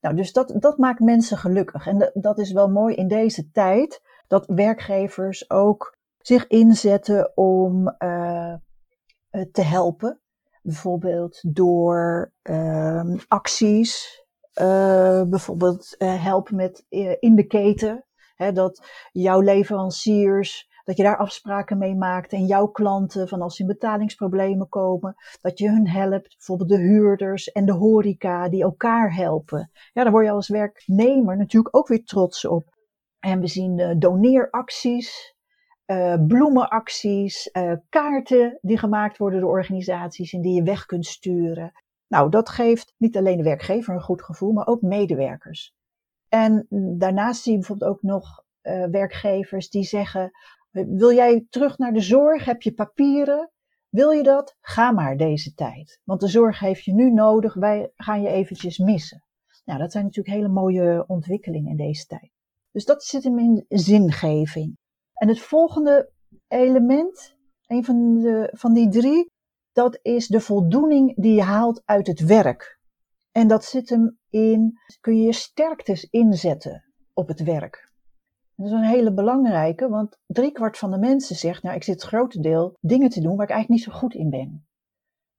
Nou, 0.00 0.16
dus 0.16 0.32
dat, 0.32 0.54
dat 0.58 0.78
maakt 0.78 1.00
mensen 1.00 1.36
gelukkig. 1.36 1.86
En 1.86 2.10
dat 2.14 2.38
is 2.38 2.52
wel 2.52 2.68
mooi 2.68 2.94
in 2.94 3.08
deze 3.08 3.50
tijd, 3.50 4.02
dat 4.26 4.46
werkgevers 4.46 5.50
ook 5.50 5.96
zich 6.18 6.46
inzetten 6.46 7.36
om 7.36 7.94
uh, 7.98 8.54
te 9.52 9.62
helpen. 9.62 10.20
Bijvoorbeeld 10.62 11.54
door 11.54 12.32
uh, 12.42 13.14
acties, 13.28 14.24
uh, 14.60 15.22
bijvoorbeeld 15.22 15.94
helpen 15.98 16.56
met 16.56 16.84
in 17.20 17.34
de 17.34 17.46
keten. 17.46 18.04
Hè, 18.34 18.52
dat 18.52 18.86
jouw 19.12 19.40
leveranciers 19.40 20.68
dat 20.86 20.96
je 20.96 21.02
daar 21.02 21.16
afspraken 21.16 21.78
mee 21.78 21.94
maakt 21.94 22.32
en 22.32 22.46
jouw 22.46 22.66
klanten, 22.66 23.28
van 23.28 23.42
als 23.42 23.56
ze 23.56 23.62
in 23.62 23.68
betalingsproblemen 23.68 24.68
komen, 24.68 25.14
dat 25.40 25.58
je 25.58 25.68
hun 25.68 25.88
helpt. 25.88 26.34
Bijvoorbeeld 26.36 26.68
de 26.68 26.78
huurders 26.78 27.52
en 27.52 27.66
de 27.66 27.72
horeca 27.72 28.48
die 28.48 28.62
elkaar 28.62 29.14
helpen. 29.14 29.70
Ja, 29.92 30.02
daar 30.02 30.12
word 30.12 30.24
je 30.24 30.30
als 30.30 30.48
werknemer 30.48 31.36
natuurlijk 31.36 31.76
ook 31.76 31.88
weer 31.88 32.04
trots 32.04 32.46
op. 32.46 32.74
En 33.18 33.40
we 33.40 33.46
zien 33.46 33.78
uh, 33.78 33.90
doneeracties, 33.98 35.36
uh, 35.86 36.14
bloemenacties, 36.26 37.50
uh, 37.52 37.72
kaarten 37.88 38.58
die 38.60 38.78
gemaakt 38.78 39.16
worden 39.16 39.40
door 39.40 39.50
organisaties 39.50 40.32
en 40.32 40.40
die 40.40 40.54
je 40.54 40.62
weg 40.62 40.86
kunt 40.86 41.06
sturen. 41.06 41.72
Nou, 42.08 42.30
dat 42.30 42.48
geeft 42.48 42.94
niet 42.96 43.16
alleen 43.16 43.36
de 43.36 43.42
werkgever 43.42 43.94
een 43.94 44.00
goed 44.00 44.22
gevoel, 44.22 44.52
maar 44.52 44.66
ook 44.66 44.82
medewerkers. 44.82 45.74
En 46.28 46.66
daarnaast 46.98 47.42
zie 47.42 47.52
je 47.52 47.58
bijvoorbeeld 47.58 47.90
ook 47.90 48.02
nog 48.02 48.44
werkgevers 48.90 49.70
die 49.70 49.84
zeggen: 49.84 50.30
wil 50.84 51.12
jij 51.12 51.46
terug 51.48 51.78
naar 51.78 51.92
de 51.92 52.00
zorg? 52.00 52.44
Heb 52.44 52.62
je 52.62 52.74
papieren? 52.74 53.50
Wil 53.88 54.10
je 54.10 54.22
dat? 54.22 54.56
Ga 54.60 54.90
maar 54.90 55.16
deze 55.16 55.54
tijd. 55.54 56.00
Want 56.04 56.20
de 56.20 56.28
zorg 56.28 56.58
heeft 56.58 56.84
je 56.84 56.92
nu 56.92 57.10
nodig. 57.10 57.54
Wij 57.54 57.90
gaan 57.94 58.22
je 58.22 58.28
eventjes 58.28 58.78
missen. 58.78 59.24
Nou, 59.64 59.78
dat 59.78 59.92
zijn 59.92 60.04
natuurlijk 60.04 60.36
hele 60.36 60.48
mooie 60.48 61.04
ontwikkelingen 61.06 61.70
in 61.70 61.76
deze 61.76 62.06
tijd. 62.06 62.30
Dus 62.70 62.84
dat 62.84 63.04
zit 63.04 63.24
hem 63.24 63.38
in 63.38 63.64
zingeving. 63.68 64.78
En 65.12 65.28
het 65.28 65.40
volgende 65.40 66.10
element, 66.48 67.36
een 67.66 67.84
van, 67.84 68.18
de, 68.18 68.50
van 68.52 68.72
die 68.72 68.88
drie, 68.88 69.32
dat 69.72 69.98
is 70.02 70.26
de 70.26 70.40
voldoening 70.40 71.14
die 71.16 71.34
je 71.34 71.42
haalt 71.42 71.82
uit 71.84 72.06
het 72.06 72.20
werk. 72.20 72.78
En 73.32 73.48
dat 73.48 73.64
zit 73.64 73.88
hem 73.88 74.18
in, 74.28 74.78
kun 75.00 75.16
je 75.16 75.22
je 75.22 75.32
sterktes 75.32 76.04
inzetten 76.10 76.84
op 77.12 77.28
het 77.28 77.42
werk. 77.42 77.85
Dat 78.56 78.66
is 78.66 78.72
een 78.72 78.82
hele 78.82 79.12
belangrijke, 79.12 79.88
want 79.88 80.18
driekwart 80.26 80.78
van 80.78 80.90
de 80.90 80.98
mensen 80.98 81.36
zegt, 81.36 81.62
nou 81.62 81.76
ik 81.76 81.82
zit 81.82 81.94
het 81.94 82.04
grote 82.04 82.40
deel 82.40 82.76
dingen 82.80 83.10
te 83.10 83.20
doen 83.20 83.36
waar 83.36 83.46
ik 83.46 83.52
eigenlijk 83.52 83.68
niet 83.68 83.94
zo 83.94 84.00
goed 84.00 84.14
in 84.14 84.30
ben. 84.30 84.66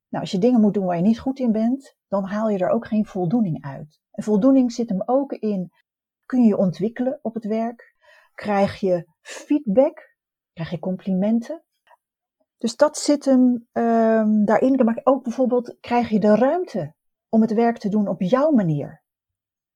Nou, 0.09 0.23
als 0.23 0.31
je 0.31 0.37
dingen 0.37 0.61
moet 0.61 0.73
doen 0.73 0.85
waar 0.85 0.95
je 0.95 1.01
niet 1.01 1.19
goed 1.19 1.39
in 1.39 1.51
bent, 1.51 1.95
dan 2.07 2.23
haal 2.23 2.49
je 2.49 2.57
er 2.57 2.69
ook 2.69 2.87
geen 2.87 3.05
voldoening 3.05 3.63
uit. 3.63 3.99
En 4.11 4.23
voldoening 4.23 4.71
zit 4.71 4.89
hem 4.89 5.01
ook 5.05 5.31
in, 5.31 5.71
kun 6.25 6.41
je 6.41 6.47
je 6.47 6.57
ontwikkelen 6.57 7.19
op 7.21 7.33
het 7.33 7.45
werk? 7.45 7.95
Krijg 8.33 8.79
je 8.79 9.07
feedback? 9.21 10.15
Krijg 10.53 10.69
je 10.69 10.79
complimenten? 10.79 11.63
Dus 12.57 12.75
dat 12.75 12.97
zit 12.97 13.25
hem 13.25 13.67
um, 13.71 14.45
daarin. 14.45 14.85
Maar 14.85 15.01
ook 15.03 15.23
bijvoorbeeld, 15.23 15.77
krijg 15.79 16.09
je 16.09 16.19
de 16.19 16.35
ruimte 16.35 16.93
om 17.29 17.41
het 17.41 17.53
werk 17.53 17.77
te 17.77 17.89
doen 17.89 18.07
op 18.07 18.21
jouw 18.21 18.51
manier? 18.51 19.03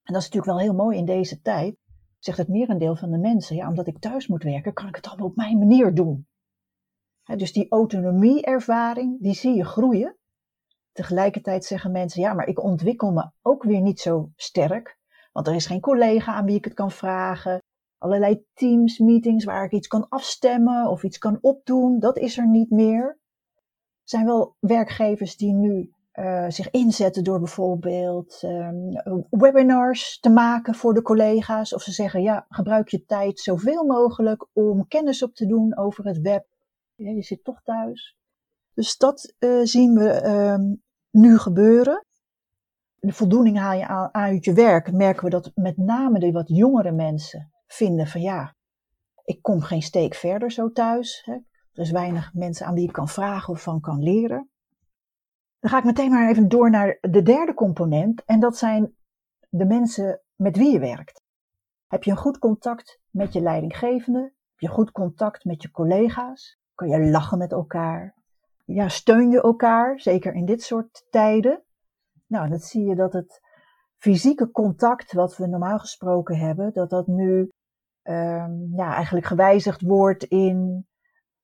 En 0.04 0.14
dat 0.14 0.22
is 0.22 0.30
natuurlijk 0.30 0.58
wel 0.58 0.60
heel 0.60 0.84
mooi 0.86 0.98
in 0.98 1.06
deze 1.06 1.42
tijd 1.42 1.76
zegt 2.24 2.38
het 2.38 2.48
merendeel 2.48 2.96
van 2.96 3.12
de 3.12 3.18
mensen, 3.18 3.56
ja, 3.56 3.68
omdat 3.68 3.88
ik 3.88 4.00
thuis 4.00 4.28
moet 4.28 4.44
werken, 4.44 4.74
kan 4.74 4.88
ik 4.88 4.96
het 4.96 5.08
allemaal 5.08 5.28
op 5.28 5.36
mijn 5.36 5.58
manier 5.58 5.94
doen. 5.94 6.28
dus 7.36 7.54
die 7.54 7.70
autonomie-ervaring, 7.70 9.22
die 9.22 9.34
zie 9.34 9.56
je 9.56 9.66
groeien. 9.66 10.18
Tegelijkertijd 10.92 11.66
zeggen 11.66 11.92
mensen, 11.92 12.22
ja, 12.22 12.34
maar 12.34 12.48
ik 12.48 12.64
ontwikkel 12.64 13.12
me 13.12 13.32
ook 13.42 13.64
weer 13.64 13.82
niet 13.82 14.00
zo 14.00 14.32
sterk, 14.36 14.98
want 15.32 15.48
er 15.48 15.56
is 15.56 15.66
geen 15.66 15.80
collega 15.80 16.34
aan 16.34 16.46
wie 16.46 16.56
ik 16.56 16.64
het 16.64 16.74
kan 16.74 16.92
vragen. 16.92 17.60
Allerlei 17.98 18.46
teams, 18.54 19.00
meetings 19.00 19.44
waar 19.44 19.64
ik 19.64 19.72
iets 19.72 19.88
kan 19.88 20.10
afstemmen 20.10 20.90
of 20.90 21.04
iets 21.04 21.18
kan 21.18 21.38
opdoen, 21.42 22.00
dat 22.00 22.18
is 22.18 22.38
er 22.38 22.48
niet 22.48 22.70
meer. 22.70 23.04
Er 23.04 24.10
zijn 24.10 24.26
wel 24.26 24.56
werkgevers 24.60 25.38
die 25.38 25.54
nu 25.54 25.94
uh, 26.22 26.46
zich 26.50 26.70
inzetten 26.70 27.24
door 27.24 27.40
bijvoorbeeld 27.40 28.42
um, 28.44 29.02
webinars 29.30 30.20
te 30.20 30.30
maken 30.30 30.76
voor 30.76 30.94
de 30.94 31.02
collega's. 31.02 31.74
Of 31.74 31.82
ze 31.82 31.92
zeggen, 31.92 32.22
ja, 32.22 32.46
gebruik 32.50 32.90
je 32.90 33.06
tijd 33.06 33.40
zoveel 33.40 33.86
mogelijk 33.86 34.48
om 34.54 34.88
kennis 34.88 35.24
op 35.24 35.34
te 35.34 35.46
doen 35.46 35.78
over 35.78 36.06
het 36.06 36.22
web. 36.22 36.46
Je 36.96 37.22
zit 37.22 37.44
toch 37.44 37.62
thuis. 37.64 38.18
Dus 38.74 38.98
dat 38.98 39.36
uh, 39.40 39.66
zien 39.66 39.94
we 39.94 40.26
um, 40.26 40.84
nu 41.10 41.38
gebeuren. 41.38 42.06
De 43.00 43.14
voldoening 43.14 43.58
haal 43.58 43.78
je 43.78 43.88
aan, 43.88 44.14
uit 44.14 44.46
je 44.46 44.54
werk. 44.54 44.92
Merken 44.92 45.24
we 45.24 45.30
dat 45.30 45.52
met 45.56 45.78
name 45.78 46.20
de 46.20 46.32
wat 46.32 46.48
jongere 46.48 46.92
mensen 46.92 47.52
vinden 47.68 48.08
van 48.08 48.22
ja, 48.22 48.56
ik 49.24 49.42
kom 49.42 49.62
geen 49.62 49.82
steek 49.82 50.14
verder 50.14 50.52
zo 50.52 50.72
thuis. 50.72 51.22
Hè. 51.26 51.34
Er 51.74 51.82
is 51.82 51.92
weinig 51.92 52.34
mensen 52.34 52.66
aan 52.66 52.74
wie 52.74 52.88
ik 52.88 52.94
kan 52.94 53.08
vragen 53.08 53.54
of 53.54 53.62
van 53.62 53.80
kan 53.80 54.04
leren. 54.04 54.51
Dan 55.62 55.70
ga 55.70 55.78
ik 55.78 55.84
meteen 55.84 56.12
maar 56.12 56.30
even 56.30 56.48
door 56.48 56.70
naar 56.70 56.98
de 57.02 57.22
derde 57.22 57.54
component. 57.54 58.24
En 58.26 58.40
dat 58.40 58.58
zijn 58.58 58.96
de 59.50 59.66
mensen 59.66 60.22
met 60.36 60.58
wie 60.58 60.72
je 60.72 60.80
werkt. 60.80 61.22
Heb 61.88 62.04
je 62.04 62.12
een 62.12 62.18
goed 62.18 62.40
contact 62.40 63.00
met 63.10 63.34
je 63.34 63.42
leidinggevende? 63.42 64.20
Heb 64.22 64.60
je 64.60 64.68
goed 64.68 64.92
contact 64.92 65.46
met 65.46 65.62
je 65.62 65.72
collega's? 65.72 66.60
Kun 66.76 66.88
je 66.90 67.10
lachen 67.10 67.38
met 67.38 67.52
elkaar? 67.52 68.16
Ja, 68.66 68.88
steun 68.88 69.30
je 69.30 69.42
elkaar, 69.42 70.00
zeker 70.00 70.34
in 70.34 70.46
dit 70.46 70.64
soort 70.64 71.06
tijden? 71.10 71.64
Nou, 72.28 72.50
dat 72.50 72.64
zie 72.64 72.86
je 72.86 72.96
dat 72.96 73.14
het 73.14 73.42
fysieke 73.98 74.52
contact, 74.52 75.14
wat 75.14 75.38
we 75.38 75.48
normaal 75.48 75.80
gesproken 75.80 76.38
hebben, 76.38 76.74
dat 76.74 76.90
dat 76.90 77.08
nu 77.08 77.52
um, 78.04 78.72
ja, 78.76 78.94
eigenlijk 78.96 79.26
gewijzigd 79.26 79.82
wordt 79.82 80.24
in 80.24 80.88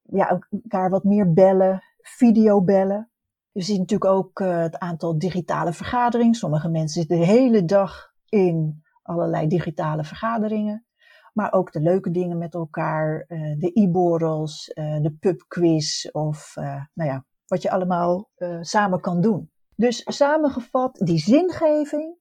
ja, 0.01 0.41
elkaar 0.49 0.89
wat 0.89 1.03
meer 1.03 1.33
bellen, 1.33 1.83
videobellen. 1.97 3.09
Je 3.57 3.63
ziet 3.63 3.79
natuurlijk 3.79 4.11
ook 4.11 4.39
uh, 4.39 4.57
het 4.57 4.77
aantal 4.77 5.17
digitale 5.17 5.73
vergaderingen. 5.73 6.33
Sommige 6.33 6.69
mensen 6.69 7.01
zitten 7.01 7.19
de 7.19 7.25
hele 7.25 7.65
dag 7.65 8.13
in 8.29 8.83
allerlei 9.01 9.47
digitale 9.47 10.03
vergaderingen. 10.03 10.85
Maar 11.33 11.53
ook 11.53 11.71
de 11.71 11.81
leuke 11.81 12.11
dingen 12.11 12.37
met 12.37 12.53
elkaar, 12.53 13.25
uh, 13.27 13.59
de 13.59 13.71
e-borrels, 13.73 14.71
uh, 14.73 15.01
de 15.01 15.11
pubquiz 15.19 16.05
of 16.05 16.53
nou 16.93 17.09
ja, 17.09 17.25
wat 17.47 17.61
je 17.61 17.71
allemaal 17.71 18.29
samen 18.61 18.99
kan 18.99 19.21
doen. 19.21 19.51
Dus 19.75 20.01
samengevat, 20.05 20.97
die 21.03 21.19
zingeving, 21.19 22.17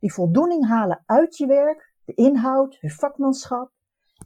die 0.00 0.12
voldoening 0.12 0.66
halen 0.66 1.02
uit 1.06 1.36
je 1.36 1.46
werk, 1.46 1.94
de 2.04 2.14
inhoud, 2.14 2.78
je 2.80 2.90
vakmanschap. 2.90 3.72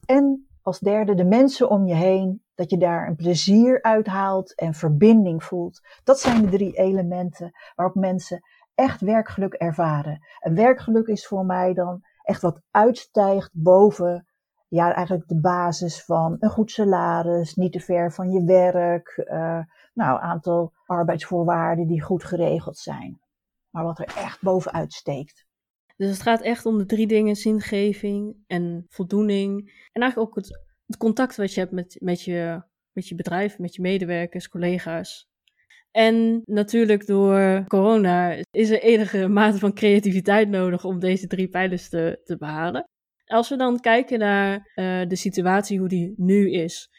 En 0.06 0.48
als 0.62 0.78
derde 0.78 1.14
de 1.14 1.24
mensen 1.24 1.70
om 1.70 1.86
je 1.86 1.94
heen, 1.94 2.42
dat 2.62 2.70
je 2.70 2.86
daar 2.86 3.06
een 3.06 3.16
plezier 3.16 3.82
uithaalt 3.82 4.54
en 4.54 4.74
verbinding 4.74 5.44
voelt. 5.44 5.80
Dat 6.04 6.20
zijn 6.20 6.42
de 6.42 6.50
drie 6.50 6.76
elementen 6.76 7.52
waarop 7.74 7.94
mensen 7.94 8.40
echt 8.74 9.00
werkgeluk 9.00 9.52
ervaren. 9.52 10.26
En 10.38 10.54
werkgeluk 10.54 11.06
is 11.06 11.26
voor 11.26 11.46
mij 11.46 11.74
dan 11.74 12.00
echt 12.22 12.42
wat 12.42 12.60
uitstijgt 12.70 13.50
boven 13.52 14.26
ja, 14.68 14.94
eigenlijk 14.94 15.28
de 15.28 15.40
basis 15.40 16.04
van 16.04 16.36
een 16.40 16.50
goed 16.50 16.70
salaris, 16.70 17.54
niet 17.54 17.72
te 17.72 17.80
ver 17.80 18.12
van 18.12 18.30
je 18.30 18.44
werk, 18.44 19.22
uh, 19.30 19.60
nou, 19.94 20.20
aantal 20.20 20.72
arbeidsvoorwaarden 20.86 21.86
die 21.86 22.02
goed 22.02 22.24
geregeld 22.24 22.78
zijn. 22.78 23.20
Maar 23.70 23.84
wat 23.84 23.98
er 23.98 24.12
echt 24.16 24.42
bovenuit 24.42 24.92
steekt. 24.92 25.46
Dus 25.96 26.10
het 26.10 26.22
gaat 26.22 26.40
echt 26.40 26.66
om 26.66 26.78
de 26.78 26.86
drie 26.86 27.06
dingen: 27.06 27.36
zingeving 27.36 28.36
en 28.46 28.86
voldoening. 28.88 29.58
En 29.92 30.02
eigenlijk 30.02 30.30
ook 30.30 30.36
het, 30.36 30.60
het 30.86 30.96
contact 30.96 31.36
wat 31.36 31.54
je 31.54 31.60
hebt 31.60 31.72
met, 31.72 31.96
met, 32.00 32.22
je, 32.22 32.62
met 32.92 33.08
je 33.08 33.14
bedrijf, 33.14 33.58
met 33.58 33.74
je 33.74 33.82
medewerkers, 33.82 34.48
collega's. 34.48 35.30
En 35.90 36.42
natuurlijk 36.44 37.06
door 37.06 37.64
corona 37.66 38.42
is 38.50 38.70
er 38.70 38.82
enige 38.82 39.28
mate 39.28 39.58
van 39.58 39.74
creativiteit 39.74 40.48
nodig 40.48 40.84
om 40.84 40.98
deze 40.98 41.26
drie 41.26 41.48
pijlers 41.48 41.88
te, 41.88 42.20
te 42.24 42.36
behalen. 42.36 42.84
Als 43.24 43.48
we 43.48 43.56
dan 43.56 43.80
kijken 43.80 44.18
naar 44.18 44.70
uh, 44.74 45.08
de 45.08 45.16
situatie, 45.16 45.78
hoe 45.78 45.88
die 45.88 46.14
nu 46.16 46.50
is. 46.50 46.90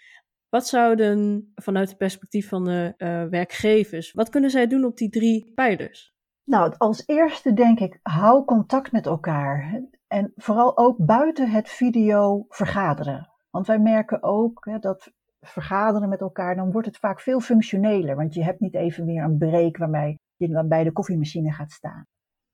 Wat 0.49 0.67
zouden 0.67 1.51
vanuit 1.55 1.89
het 1.89 1.97
perspectief 1.97 2.47
van 2.47 2.63
de 2.63 2.93
uh, 2.97 3.25
werkgevers, 3.29 4.11
wat 4.11 4.29
kunnen 4.29 4.49
zij 4.49 4.67
doen 4.67 4.85
op 4.85 4.97
die 4.97 5.09
drie 5.09 5.51
pijlers? 5.55 6.13
Nou, 6.43 6.73
als 6.77 7.03
eerste 7.05 7.53
denk 7.53 7.79
ik, 7.79 7.99
hou 8.01 8.45
contact 8.45 8.91
met 8.91 9.05
elkaar. 9.05 9.81
En 10.07 10.31
vooral 10.35 10.77
ook 10.77 11.05
buiten 11.05 11.49
het 11.49 11.69
video 11.69 12.45
vergaderen. 12.49 13.32
Want 13.53 13.67
wij 13.67 13.79
merken 13.79 14.23
ook 14.23 14.65
hè, 14.65 14.79
dat 14.79 15.11
vergaderen 15.41 16.09
met 16.09 16.21
elkaar, 16.21 16.55
dan 16.55 16.71
wordt 16.71 16.87
het 16.87 16.97
vaak 16.97 17.19
veel 17.19 17.39
functioneler. 17.39 18.15
Want 18.15 18.33
je 18.33 18.43
hebt 18.43 18.59
niet 18.59 18.75
even 18.75 19.05
weer 19.05 19.23
een 19.23 19.37
break 19.37 19.77
waarmee 19.77 20.19
je 20.35 20.65
bij 20.65 20.83
de 20.83 20.91
koffiemachine 20.91 21.51
gaat 21.51 21.71
staan. 21.71 22.05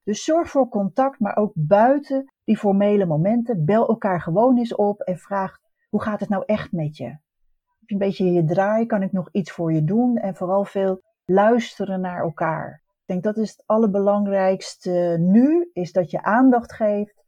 Dus 0.04 0.24
zorg 0.24 0.50
voor 0.50 0.70
contact, 0.70 1.20
maar 1.20 1.36
ook 1.36 1.52
buiten 1.56 2.34
die 2.44 2.58
formele 2.58 3.06
momenten. 3.06 3.66
Bel 3.66 3.88
elkaar 3.88 4.22
gewoon 4.22 4.58
eens 4.58 4.76
op 4.76 5.02
en 5.02 5.18
vraag, 5.18 5.58
hoe 5.90 6.02
gaat 6.02 6.20
het 6.20 6.30
nou 6.30 6.44
echt 6.46 6.72
met 6.72 6.98
je? 6.98 7.06
Heb 7.06 7.20
je 7.86 7.94
een 7.94 7.98
beetje 7.98 8.32
je 8.32 8.44
draai? 8.44 8.86
Kan 8.86 9.04
ik 9.04 9.12
nog 9.12 9.30
iets 9.32 9.52
voor 9.52 9.74
je 9.74 9.84
doen? 9.84 10.18
En 10.18 10.36
vooral 10.36 10.66
veel 10.66 11.02
luisteren 11.26 12.02
naar 12.02 12.22
elkaar. 12.22 12.82
Ik 12.84 13.06
denk 13.06 13.24
dat 13.24 13.38
is 13.38 13.50
het 13.50 13.64
allerbelangrijkste 13.66 15.18
nu, 15.20 15.70
is 15.74 15.92
dat 15.92 16.12
je 16.12 16.24
aandacht 16.24 16.74
geeft. 16.74 17.19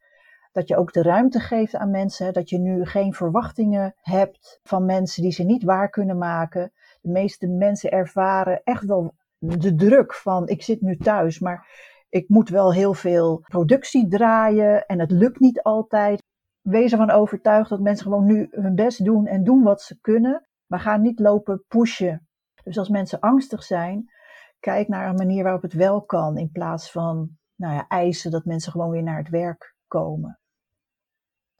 Dat 0.51 0.67
je 0.67 0.77
ook 0.77 0.93
de 0.93 1.01
ruimte 1.01 1.39
geeft 1.39 1.75
aan 1.75 1.91
mensen. 1.91 2.33
Dat 2.33 2.49
je 2.49 2.59
nu 2.59 2.85
geen 2.85 3.13
verwachtingen 3.13 3.95
hebt 4.01 4.59
van 4.63 4.85
mensen 4.85 5.23
die 5.23 5.31
ze 5.31 5.43
niet 5.43 5.63
waar 5.63 5.89
kunnen 5.89 6.17
maken. 6.17 6.71
De 7.01 7.09
meeste 7.09 7.47
mensen 7.47 7.91
ervaren 7.91 8.61
echt 8.63 8.85
wel 8.85 9.13
de 9.37 9.75
druk 9.75 10.13
van 10.13 10.47
ik 10.47 10.63
zit 10.63 10.81
nu 10.81 10.97
thuis, 10.97 11.39
maar 11.39 11.67
ik 12.09 12.29
moet 12.29 12.49
wel 12.49 12.73
heel 12.73 12.93
veel 12.93 13.43
productie 13.47 14.07
draaien 14.07 14.85
en 14.85 14.99
het 14.99 15.11
lukt 15.11 15.39
niet 15.39 15.61
altijd. 15.61 16.23
Wees 16.61 16.91
ervan 16.91 17.11
overtuigd 17.11 17.69
dat 17.69 17.79
mensen 17.79 18.05
gewoon 18.05 18.25
nu 18.25 18.47
hun 18.51 18.75
best 18.75 19.05
doen 19.05 19.27
en 19.27 19.43
doen 19.43 19.63
wat 19.63 19.81
ze 19.81 19.99
kunnen, 19.99 20.47
maar 20.67 20.79
ga 20.79 20.97
niet 20.97 21.19
lopen 21.19 21.63
pushen. 21.67 22.27
Dus 22.63 22.77
als 22.77 22.89
mensen 22.89 23.19
angstig 23.19 23.63
zijn, 23.63 24.11
kijk 24.59 24.87
naar 24.87 25.09
een 25.09 25.15
manier 25.15 25.43
waarop 25.43 25.61
het 25.61 25.73
wel 25.73 26.01
kan, 26.01 26.37
in 26.37 26.51
plaats 26.51 26.91
van 26.91 27.37
nou 27.55 27.73
ja, 27.73 27.87
eisen 27.87 28.31
dat 28.31 28.45
mensen 28.45 28.71
gewoon 28.71 28.89
weer 28.89 29.03
naar 29.03 29.17
het 29.17 29.29
werk 29.29 29.75
komen. 29.87 30.39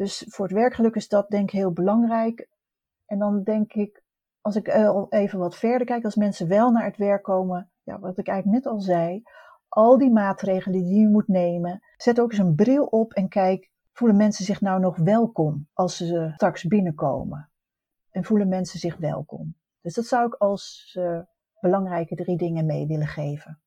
Dus 0.01 0.25
voor 0.27 0.45
het 0.45 0.53
werkgeluk 0.53 0.95
is 0.95 1.07
dat 1.07 1.29
denk 1.29 1.43
ik 1.43 1.59
heel 1.59 1.71
belangrijk. 1.71 2.47
En 3.05 3.19
dan 3.19 3.43
denk 3.43 3.73
ik, 3.73 4.03
als 4.41 4.55
ik 4.55 4.67
eh, 4.67 5.05
even 5.09 5.39
wat 5.39 5.55
verder 5.55 5.87
kijk, 5.87 6.03
als 6.03 6.15
mensen 6.15 6.47
wel 6.47 6.71
naar 6.71 6.85
het 6.85 6.97
werk 6.97 7.23
komen, 7.23 7.71
ja, 7.83 7.99
wat 7.99 8.17
ik 8.17 8.27
eigenlijk 8.27 8.63
net 8.63 8.73
al 8.73 8.79
zei, 8.79 9.23
al 9.67 9.97
die 9.97 10.11
maatregelen 10.11 10.83
die 10.83 10.99
je 10.99 11.07
moet 11.07 11.27
nemen. 11.27 11.81
Zet 11.97 12.19
ook 12.19 12.31
eens 12.31 12.39
een 12.39 12.55
bril 12.55 12.85
op 12.85 13.13
en 13.13 13.29
kijk, 13.29 13.69
voelen 13.91 14.17
mensen 14.17 14.45
zich 14.45 14.61
nou 14.61 14.79
nog 14.79 14.97
welkom 14.97 15.67
als 15.73 15.97
ze 15.97 16.31
straks 16.33 16.67
binnenkomen? 16.67 17.51
En 18.09 18.23
voelen 18.23 18.47
mensen 18.47 18.79
zich 18.79 18.97
welkom? 18.97 19.55
Dus 19.81 19.93
dat 19.93 20.05
zou 20.05 20.27
ik 20.27 20.33
als 20.33 20.95
uh, 20.99 21.19
belangrijke 21.59 22.15
drie 22.15 22.37
dingen 22.37 22.65
mee 22.65 22.87
willen 22.87 23.07
geven. 23.07 23.61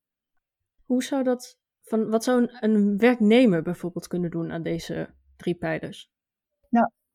Hoe 0.85 1.03
zou 1.03 1.23
dat, 1.23 1.59
van, 1.81 2.09
wat 2.09 2.23
zou 2.23 2.49
een 2.59 2.97
werknemer 2.97 3.61
bijvoorbeeld 3.61 4.07
kunnen 4.07 4.31
doen 4.31 4.51
aan 4.51 4.63
deze 4.63 5.09
drie 5.35 5.55
pijlers? 5.55 6.13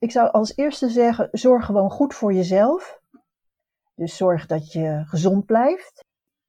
Ik 0.01 0.11
zou 0.11 0.31
als 0.31 0.57
eerste 0.57 0.89
zeggen, 0.89 1.29
zorg 1.33 1.65
gewoon 1.65 1.91
goed 1.91 2.15
voor 2.15 2.33
jezelf. 2.33 3.01
Dus 3.95 4.17
zorg 4.17 4.47
dat 4.47 4.73
je 4.73 5.03
gezond 5.07 5.47
blijft. 5.47 6.05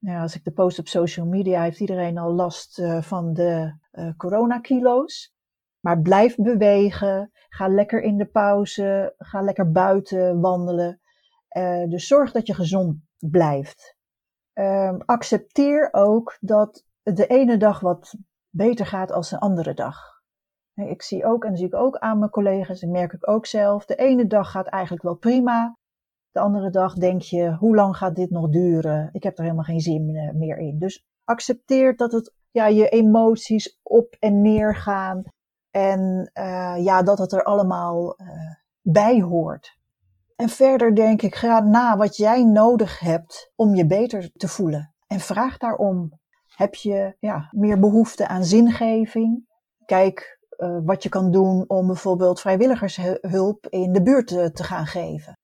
Als 0.08 0.36
ik 0.36 0.44
de 0.44 0.52
post 0.52 0.80
op 0.80 0.88
social 0.88 1.26
media, 1.26 1.62
heeft 1.62 1.80
iedereen 1.80 2.18
al 2.18 2.34
last 2.34 2.80
uh, 2.80 3.02
van 3.02 3.34
de 3.34 3.78
uh, 3.92 4.10
coronakilo's. 4.18 5.34
Maar 5.80 6.02
blijf 6.02 6.36
bewegen. 6.36 7.32
Ga 7.50 7.68
lekker 7.68 8.02
in 8.02 8.18
de 8.18 8.26
pauze. 8.26 9.14
Ga 9.18 9.42
lekker 9.42 9.72
buiten 9.72 10.40
wandelen. 10.40 11.02
Uh, 11.58 11.90
dus 11.90 12.08
zorg 12.08 12.32
dat 12.32 12.48
je 12.48 12.54
gezond 12.54 12.98
blijft. 13.18 13.96
Ehm, 14.54 15.00
accepteer 15.06 15.90
ook 15.92 16.38
dat 16.40 16.86
de 17.04 17.28
ene 17.28 17.58
dag 17.58 17.80
wat 17.80 18.16
beter 18.50 18.86
gaat 18.86 19.12
als 19.12 19.32
een 19.32 19.40
andere 19.40 19.74
dag. 19.74 20.11
Ik 20.76 21.02
zie 21.02 21.26
ook, 21.26 21.46
en 21.46 21.58
zie 21.58 21.66
ik 21.66 21.76
ook 21.76 21.98
aan 21.98 22.20
mijn 22.20 22.32
collega's, 22.32 22.82
en 22.82 22.92
merk 22.92 23.14
ik 23.14 23.30
ook 23.30 23.46
zelf, 23.46 23.86
de 23.86 23.96
ene 23.96 24.28
dag 24.28 24.52
gaat 24.52 24.68
eigenlijk 24.68 25.04
wel 25.04 25.16
prima. 25.16 25.78
De 26.32 26.40
andere 26.40 26.70
dag 26.70 26.94
denk 26.94 27.22
je, 27.22 27.56
hoe 27.56 27.76
lang 27.76 27.98
gaat 27.98 28.16
dit 28.16 28.30
nog 28.30 28.50
duren? 28.50 29.10
Ik 29.12 29.24
heb 29.24 29.38
er 29.38 29.44
helemaal 29.44 29.64
geen 29.64 29.80
zin 29.80 30.16
eh, 30.16 30.34
meer 30.34 30.58
in. 30.58 30.80
Dus 30.80 31.06
accepteer 31.24 31.96
dat 31.96 32.12
het, 32.12 32.34
ja, 32.52 32.68
je 32.68 32.90
emoties 32.90 33.80
op 33.84 34.16
en 34.20 34.42
neer 34.42 34.76
gaan. 34.76 35.24
En 35.72 36.32
uh, 36.34 36.76
ja, 36.84 37.04
dat 37.04 37.18
het 37.18 37.32
er 37.32 37.44
allemaal 37.44 38.16
uh, 38.22 38.28
bij 38.82 39.22
hoort. 39.22 39.78
En 40.36 40.50
verder 40.50 40.96
denk 40.96 41.22
ik, 41.22 41.36
ga 41.36 41.60
na 41.60 41.98
wat 41.98 42.18
jij 42.18 42.44
nodig 42.44 43.00
hebt 43.00 43.52
om 43.56 43.76
je 43.76 43.86
beter 43.86 44.32
te 44.32 44.48
voelen. 44.48 44.94
En 45.08 45.20
vraag 45.20 45.58
daarom. 45.58 46.20
Heb 46.56 46.76
je 46.76 47.16
ja, 47.20 47.48
meer 47.52 47.80
behoefte 47.80 48.28
aan 48.28 48.44
zingeving? 48.44 49.48
Kijk 49.86 50.40
uh, 50.62 50.78
wat 50.84 51.04
je 51.04 51.10
kan 51.10 51.32
doen 51.32 51.64
om 51.68 51.88
bijvoorbeeld 51.88 52.40
vrijwilligershulp 52.40 53.68
in 53.70 53.92
de 53.92 54.02
buurt 54.02 54.28
te, 54.28 54.52
te 54.52 54.64
gaan 54.64 54.86
geven. 54.86 55.38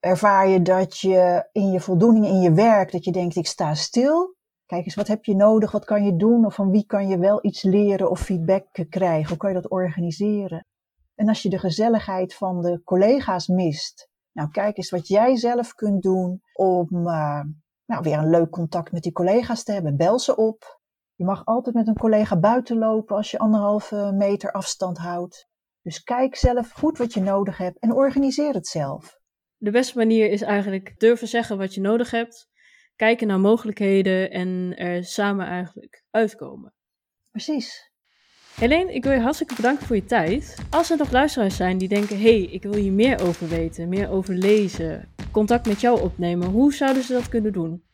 Ervaar 0.00 0.48
je 0.48 0.62
dat 0.62 0.98
je 0.98 1.48
in 1.52 1.70
je 1.70 1.80
voldoening 1.80 2.26
in 2.26 2.40
je 2.40 2.52
werk, 2.52 2.92
dat 2.92 3.04
je 3.04 3.12
denkt 3.12 3.36
ik 3.36 3.46
sta 3.46 3.74
stil. 3.74 4.34
Kijk 4.66 4.84
eens, 4.84 4.94
wat 4.94 5.06
heb 5.06 5.24
je 5.24 5.34
nodig? 5.34 5.70
Wat 5.72 5.84
kan 5.84 6.04
je 6.04 6.16
doen? 6.16 6.46
Of 6.46 6.54
van 6.54 6.70
wie 6.70 6.86
kan 6.86 7.08
je 7.08 7.18
wel 7.18 7.38
iets 7.42 7.62
leren 7.62 8.10
of 8.10 8.20
feedback 8.20 8.66
krijgen? 8.88 9.28
Hoe 9.28 9.36
kan 9.36 9.48
je 9.48 9.60
dat 9.60 9.70
organiseren? 9.70 10.66
En 11.14 11.28
als 11.28 11.42
je 11.42 11.48
de 11.48 11.58
gezelligheid 11.58 12.34
van 12.34 12.62
de 12.62 12.82
collega's 12.84 13.46
mist, 13.46 14.08
nou 14.32 14.50
kijk 14.50 14.76
eens 14.76 14.90
wat 14.90 15.08
jij 15.08 15.36
zelf 15.36 15.74
kunt 15.74 16.02
doen 16.02 16.42
om 16.52 16.88
uh, 16.92 17.40
nou, 17.86 18.02
weer 18.02 18.18
een 18.18 18.30
leuk 18.30 18.50
contact 18.50 18.92
met 18.92 19.02
die 19.02 19.12
collega's 19.12 19.62
te 19.62 19.72
hebben. 19.72 19.96
Bel 19.96 20.18
ze 20.18 20.36
op. 20.36 20.80
Je 21.16 21.24
mag 21.24 21.44
altijd 21.44 21.74
met 21.74 21.86
een 21.86 21.98
collega 21.98 22.38
buiten 22.38 22.78
lopen 22.78 23.16
als 23.16 23.30
je 23.30 23.38
anderhalve 23.38 24.12
meter 24.14 24.52
afstand 24.52 24.98
houdt. 24.98 25.48
Dus 25.82 26.02
kijk 26.02 26.36
zelf 26.36 26.70
goed 26.70 26.98
wat 26.98 27.14
je 27.14 27.20
nodig 27.20 27.58
hebt 27.58 27.78
en 27.78 27.92
organiseer 27.92 28.54
het 28.54 28.66
zelf 28.66 29.24
de 29.58 29.70
beste 29.70 29.98
manier 29.98 30.30
is 30.30 30.42
eigenlijk 30.42 30.94
durven 30.98 31.28
zeggen 31.28 31.58
wat 31.58 31.74
je 31.74 31.80
nodig 31.80 32.10
hebt, 32.10 32.48
kijken 32.96 33.26
naar 33.26 33.40
mogelijkheden 33.40 34.30
en 34.30 34.74
er 34.76 35.04
samen 35.04 35.46
eigenlijk 35.46 36.04
uitkomen. 36.10 36.74
Precies. 37.30 37.90
Helene, 38.54 38.94
ik 38.94 39.04
wil 39.04 39.12
je 39.12 39.20
hartstikke 39.20 39.54
bedanken 39.54 39.86
voor 39.86 39.96
je 39.96 40.04
tijd. 40.04 40.56
Als 40.70 40.90
er 40.90 40.96
nog 40.96 41.10
luisteraars 41.10 41.56
zijn 41.56 41.78
die 41.78 41.88
denken: 41.88 42.16
hé, 42.16 42.22
hey, 42.22 42.42
ik 42.42 42.62
wil 42.62 42.74
hier 42.74 42.92
meer 42.92 43.20
over 43.20 43.48
weten, 43.48 43.88
meer 43.88 44.10
over 44.10 44.34
lezen, 44.34 45.14
contact 45.30 45.66
met 45.66 45.80
jou 45.80 46.00
opnemen, 46.00 46.48
hoe 46.48 46.74
zouden 46.74 47.02
ze 47.02 47.12
dat 47.12 47.28
kunnen 47.28 47.52
doen? 47.52 47.85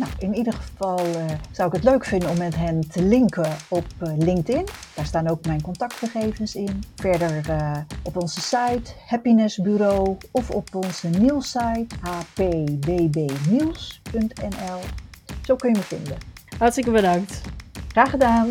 Nou, 0.00 0.12
in 0.18 0.34
ieder 0.34 0.52
geval 0.52 1.06
uh, 1.06 1.24
zou 1.50 1.68
ik 1.68 1.74
het 1.74 1.84
leuk 1.84 2.04
vinden 2.04 2.30
om 2.30 2.38
met 2.38 2.56
hen 2.56 2.88
te 2.88 3.02
linken 3.02 3.56
op 3.68 3.84
uh, 4.02 4.12
LinkedIn. 4.16 4.66
Daar 4.94 5.06
staan 5.06 5.28
ook 5.28 5.46
mijn 5.46 5.62
contactgegevens 5.62 6.54
in. 6.54 6.82
Verder 6.94 7.50
uh, 7.50 7.76
op 8.02 8.22
onze 8.22 8.40
site 8.40 8.92
Happiness 9.06 9.56
Bureau 9.56 10.16
of 10.30 10.50
op 10.50 10.74
onze 10.74 11.08
nieuwssite 11.08 11.86
hpbbnieuws.nl. 12.00 14.80
Zo 15.42 15.56
kun 15.56 15.72
je 15.72 15.76
me 15.76 15.82
vinden. 15.82 16.16
Hartstikke 16.58 16.90
bedankt. 16.90 17.40
Graag 17.88 18.10
gedaan. 18.10 18.48